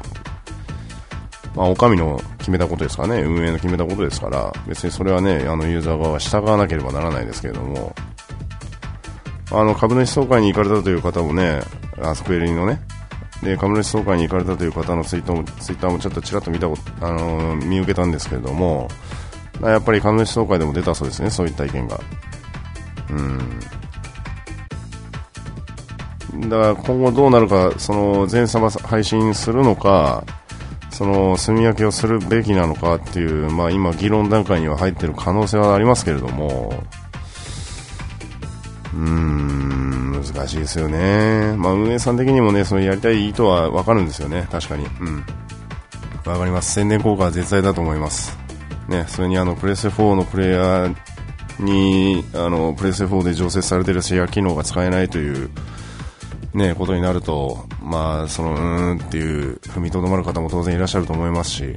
[1.57, 7.93] まあ、お上の決めたことですかね、運営の決めたことですから、別にそれはね、あのユーザー側は従わなければならないですけれども、
[9.53, 11.61] あの株主総会に行かれたという方もね、
[12.01, 12.81] あスクエリのね、
[13.43, 18.89] で株主総会に行かれたという方のツイートもツイッターもちょっとちらっと見たことあの見受けたんですけれども、
[19.61, 22.01] やっぱり株主総会でも出たそうですね、そういった意見が。
[23.11, 23.61] うん。
[26.49, 30.25] だから今後どうなるか、その全サバ配信するのか、
[30.91, 36.85] その住み分けをするべきなのかっていう、まあ、今、議論段階には入っている可能性はありますけれども、
[38.95, 41.55] うーん、難しいですよね。
[41.57, 44.85] まあ、運営さん的にもね、そのやりたい意図はわかるんですよね、確かに。
[44.85, 45.25] うん。
[46.25, 46.75] わかります。
[46.75, 48.37] 宣伝効果は絶大だと思います。
[48.89, 50.95] ね、それにあの、プレス4のプレイヤー
[51.59, 55.51] に、あの、プレス4で常設されてるシェア機能が使えないという、
[56.55, 61.77] ね、ことになると、まあ、その、うーんっていう、踏みとどまる方も当然いらっしゃると思いますし、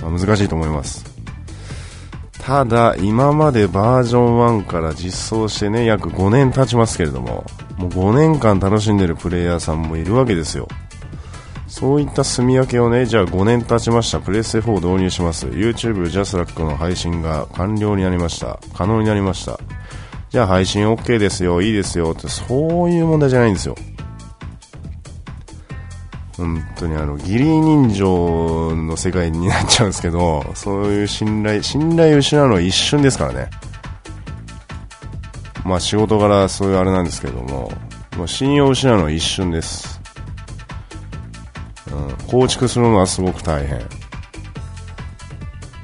[0.00, 1.17] まあ、難しいと思います。
[2.48, 7.44] ただ、今までバージョン1から実装してね、約5年経ちますけれども、
[7.76, 10.66] もう5年間楽しんでるプレイヤーさんもいるわけですよ。
[11.66, 14.18] そういった住み分けをね、じゃあ5年経ちました。
[14.18, 15.46] プレステ4を導入します。
[15.46, 18.58] YouTube ジャスラックの配信が完了になりました。
[18.72, 19.60] 可能になりました。
[20.30, 23.76] じゃあ配信 OK ですよ、いいですよって、そういう問題じゃないんですよ。
[26.38, 33.50] 本当にあの、義理人情の世界になっちゃうんですけど、そういう信頼、信頼を失うのは一瞬ですからね。
[35.64, 37.72] まあ仕事柄そういうあれなんですけども、
[38.16, 40.00] まあ、信用を失うのは一瞬です。
[41.92, 43.78] うん、構築するのはすごく大変。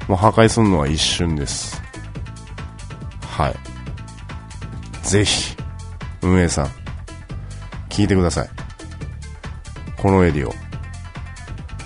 [0.07, 1.81] もう破壊するのは一瞬です。
[3.21, 3.55] はい。
[5.03, 5.55] ぜひ、
[6.21, 6.67] 運営さん、
[7.89, 8.64] 聞いてください。
[9.97, 10.53] このエディオ。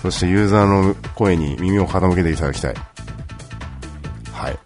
[0.02, 2.74] そしてユーザーの声に耳を傾けていただきたい。
[4.32, 4.58] はい。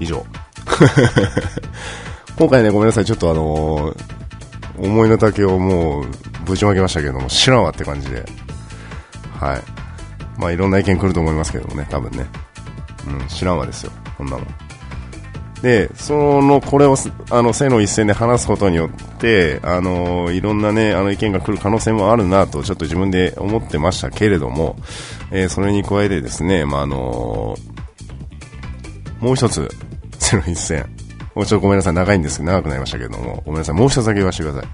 [0.00, 0.24] 以上。
[2.36, 3.04] 今回ね、ごめんなさい。
[3.04, 6.06] ちょっとあのー、思いの丈をもう
[6.44, 8.24] ぶちまけましたけども、知らんわって感じで。
[9.38, 9.62] はい。
[10.38, 12.26] まあいろんな意見来ると思いますけどもね、多分ね。
[13.06, 13.92] うん、知らんわですよ。
[14.16, 14.65] こんなもん。
[15.62, 16.96] で、その、これを、
[17.30, 24.76] あの、性の一線で話すことによって、あの、いろんなね、あの、意見が来る可能性もあるなと、ちょっと自分で思ってましたけれども、
[25.30, 27.56] えー、それに加えてですね、まあ、あの
[29.20, 29.68] もう一つ、
[30.18, 30.86] 性の一線。
[31.34, 34.70] もうちょっとごめんなさい、長いんですけど、長くなりましたけれども、ごめんなさい、もう一つだけ言わせてください。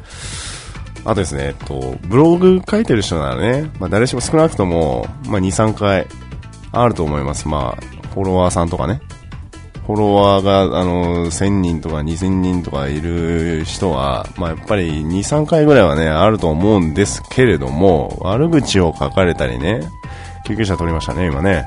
[1.04, 6.06] あとですね、えっと、ブログ書いてる人ならね、まあ、誰しも少なくとも、まあ、2、3回
[6.70, 7.48] あると思います。
[7.48, 9.00] まあ、フォロワーさんとかね、
[9.86, 19.80] フォロワーが、あの、1000人とか2000人とかいる人は、まあ、やっぱり2、3回ぐらいはね、あると思うんですけれども、悪口を書かれたりね、
[20.46, 21.64] 救急車取りましたね、今ね。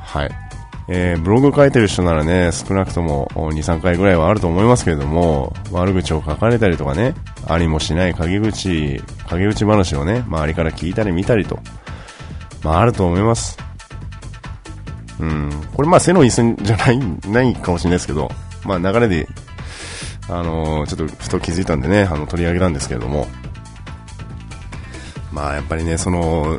[0.00, 0.30] はい。
[0.92, 7.14] えー、ブログ書いてる人ならね、少なくとも2、3回ぐらいはあると思いますけれども、悪口を書かれたりとかね、
[7.46, 11.58] ありもしない陰口、陰口話をね、周りから聞いたり見たりと、
[12.64, 13.69] まああると思います。
[15.20, 15.50] うん。
[15.74, 16.98] これまあ背の一線じゃない、
[17.28, 18.30] ないかもしれないですけど、
[18.64, 19.28] まあ流れで、
[20.28, 23.26] あのー、ちょっとふと気づいたんでね、あの、取り上げたんですけれども、
[25.32, 26.58] まあやっぱりね、その、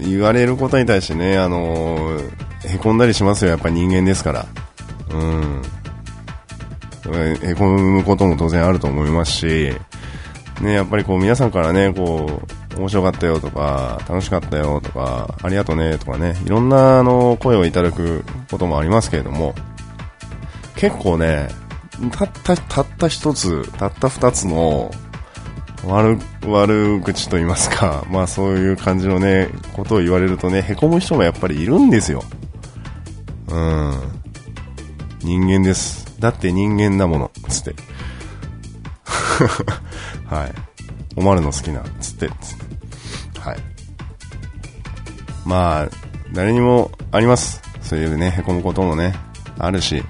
[0.00, 4.46] 言われることに対してね、あのー、へこんだりしますよ、やっぱり人間ですから。
[5.10, 5.62] うん。
[7.42, 9.72] へこむことも当然あると思いますし、
[10.60, 19.54] ね、やっぱりこう皆さんからね、こう、面白かったよとか、楽しかったよとか、ありがとねとかね、いろんなあの声をいただくこともありますけれども、
[20.76, 21.48] 結構ね、
[22.12, 24.90] たった、たった一つ、たった二つの
[25.84, 32.24] 悪、悪口と言いますか、 まあそういう感じのね、ことを言われるとね、凹む人もやっぱりいるんですよ。
[33.48, 33.94] うん。
[35.20, 36.06] 人間です。
[36.18, 37.74] だって人間だもの、つって。
[40.26, 40.52] はい。
[41.16, 42.59] おまるの好きな、つって、つって。
[45.50, 45.88] まあ、
[46.32, 47.60] 誰にもあります。
[47.82, 49.16] そういうね、凹むこともね、
[49.58, 50.00] あるし、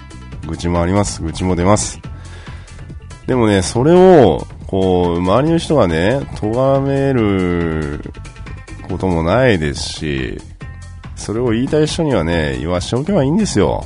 [0.47, 1.23] 愚痴もあります。
[1.23, 1.99] 愚痴も出ます。
[3.27, 8.03] でもね、それを、こう、周りの人がね、咎める
[8.87, 10.39] こともないですし、
[11.17, 13.83] それを言いたい人にはね、言わしておけばいいんですよ。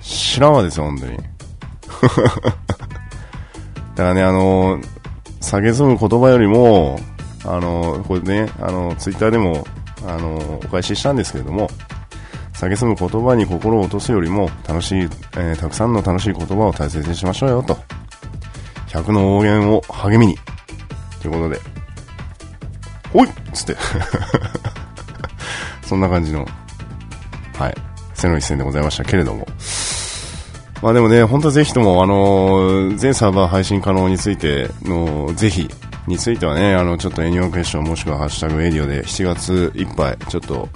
[0.00, 1.16] 知らんわですよ、本当に。
[1.18, 1.22] だ
[3.96, 4.78] からね、あの、
[5.40, 7.00] 下げすむ言葉よりも、
[7.44, 9.66] あの、これね、あの、ツイッターでも、
[10.06, 11.68] あの、お返ししたんですけれども、
[12.54, 17.78] 蔑む言葉に心を落とすよりも、楽しい、えー、たくさんの楽しい言葉を大切にしましょうよ、と。
[18.88, 20.38] 100の応援を励みに。
[21.22, 21.60] ということで、
[23.12, 23.76] ほいっつって。
[25.82, 26.46] そんな感じの、
[27.56, 27.74] はい、
[28.14, 29.46] 背の一戦でございましたけれども。
[30.82, 35.68] まあでもね、本当はぜひとも、あのー、全サーバー配信可能についての、ぜひ、
[36.08, 40.68] についてはね、あの、ちょっとエニオンクエスチョンもしくはハッシュタグエディオで7月いっぱい、ちょっと、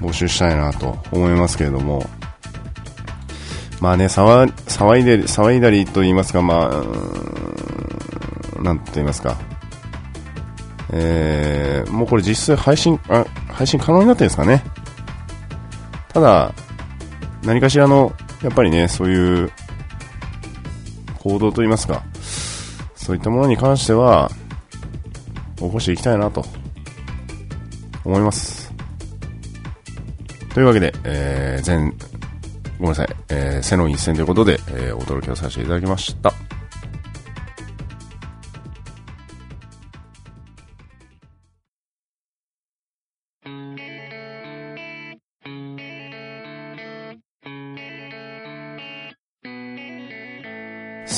[0.00, 2.08] 募集したいなと思いますけれども、
[3.80, 9.38] まあね、騒騒いで、騒いだりと言いますか、まあ、なんと言いますか、
[10.92, 14.62] えー、もうこれ実際配信、あ、配信可能になってるんですかね。
[16.08, 16.52] ただ、
[17.44, 18.12] 何かしらの、
[18.42, 19.52] やっぱりね、そういう
[21.18, 22.02] 行動と言いますか、
[22.94, 24.30] そういったものに関しては、
[25.56, 26.44] 起こしていきたいなと、
[28.04, 28.72] 思います。
[30.54, 31.94] というわけで、えー、全、
[32.78, 36.32] ごめんなさい、えー、背の一戦ということで、えー、お届けをさせていただきました。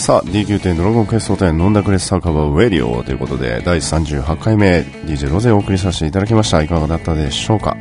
[0.09, 6.63] さあ、DQ 店ドラゴンクエスト店飲んだくれサーカバーウェディオということで、第38回目、DJ ロゼをお送りさせていただきました。
[6.63, 7.77] いかがだったでしょうか？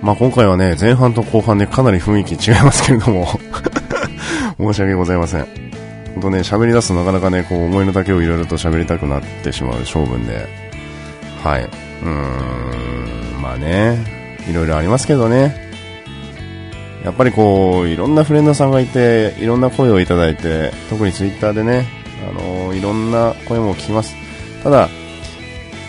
[0.00, 3.26] まあ今回はね、前半と後半でかなり雰囲気違いますけれども
[4.60, 5.46] 申し訳ございません。
[6.14, 10.46] ほんとね、喋り出すとなかなかね、こう思いの丈をいろいろと喋りたくなってしまう性分で、
[11.42, 11.64] はい。
[11.64, 13.98] うーん、まあね、
[14.48, 15.63] いろいろありますけどね、
[17.04, 21.86] やっぱりこう、いろんなフレンドさんがいて、いろんな声をいただいて、特にツイッターでね、
[22.26, 24.16] あのいろんな声も聞きます。
[24.62, 24.88] ただ、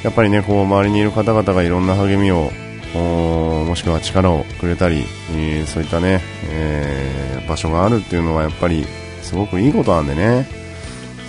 [0.04, 2.52] やっぱりね、こう、周りにいる方々がいろんな励みを、
[2.94, 8.86] もしくは力をくれたり、えー、そういったね、えー、場所があるっていうのはやっぱり
[9.22, 10.48] すごくいいことなんでね、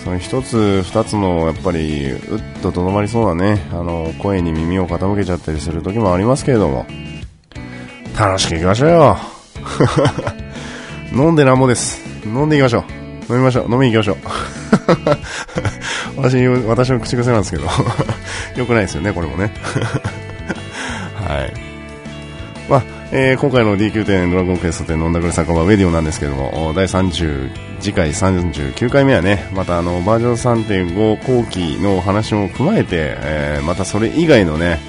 [0.03, 6.85] その一つ、二つのやっぱり、うっととどまりそうなね、あの、声に耳を傾けちゃったりする時もありますけれども、
[8.17, 9.36] 楽しくいきましょうよ。
[11.13, 12.01] 飲んでなんぼです。
[12.25, 12.85] 飲んでいきましょ
[13.29, 13.33] う。
[13.33, 13.71] 飲みましょう。
[13.71, 14.27] 飲みに行きましょう。
[16.21, 17.65] 私、私の口癖なんですけど。
[18.55, 19.51] よくないですよね、これもね。
[21.27, 21.53] はい。
[22.69, 27.49] まあ、えー、今回の DQ 店ドラゴンクエスト店飲んだくれ酒場ウェディオなんですけども、第30、
[27.79, 32.87] 次回39回目はね、またあの、バージョン3.5後期の話も踏まえて、
[33.21, 34.79] えー、またそれ以外のね、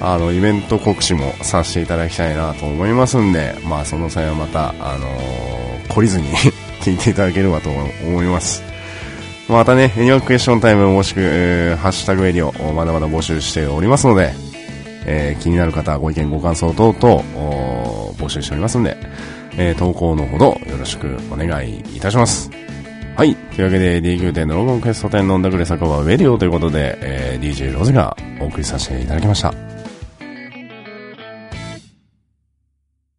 [0.00, 6.28] あの、イベント告知もさせていただきたいなと思いますんで、まあ、その際はまた、あのー、懲りずに
[6.80, 8.62] 聞いていただければと思います。
[9.48, 14.32] またね、エニワククエスチョンタイムもしく、えー、ハッシュタグエリオ、まだまだ募集しておりますので、
[15.06, 17.22] えー、気になる方、ご意見、ご感想等々、
[18.16, 18.96] 募集しておりますんで、
[19.56, 22.50] えー、投稿のほどよろしくお願いいたします。
[23.16, 23.34] はい。
[23.34, 29.69] というわけで、D9 店のロゴンクエスト店飲んだくれ酒場ウェディオということで、えー、DJ ロゼがお送りさせていただきました。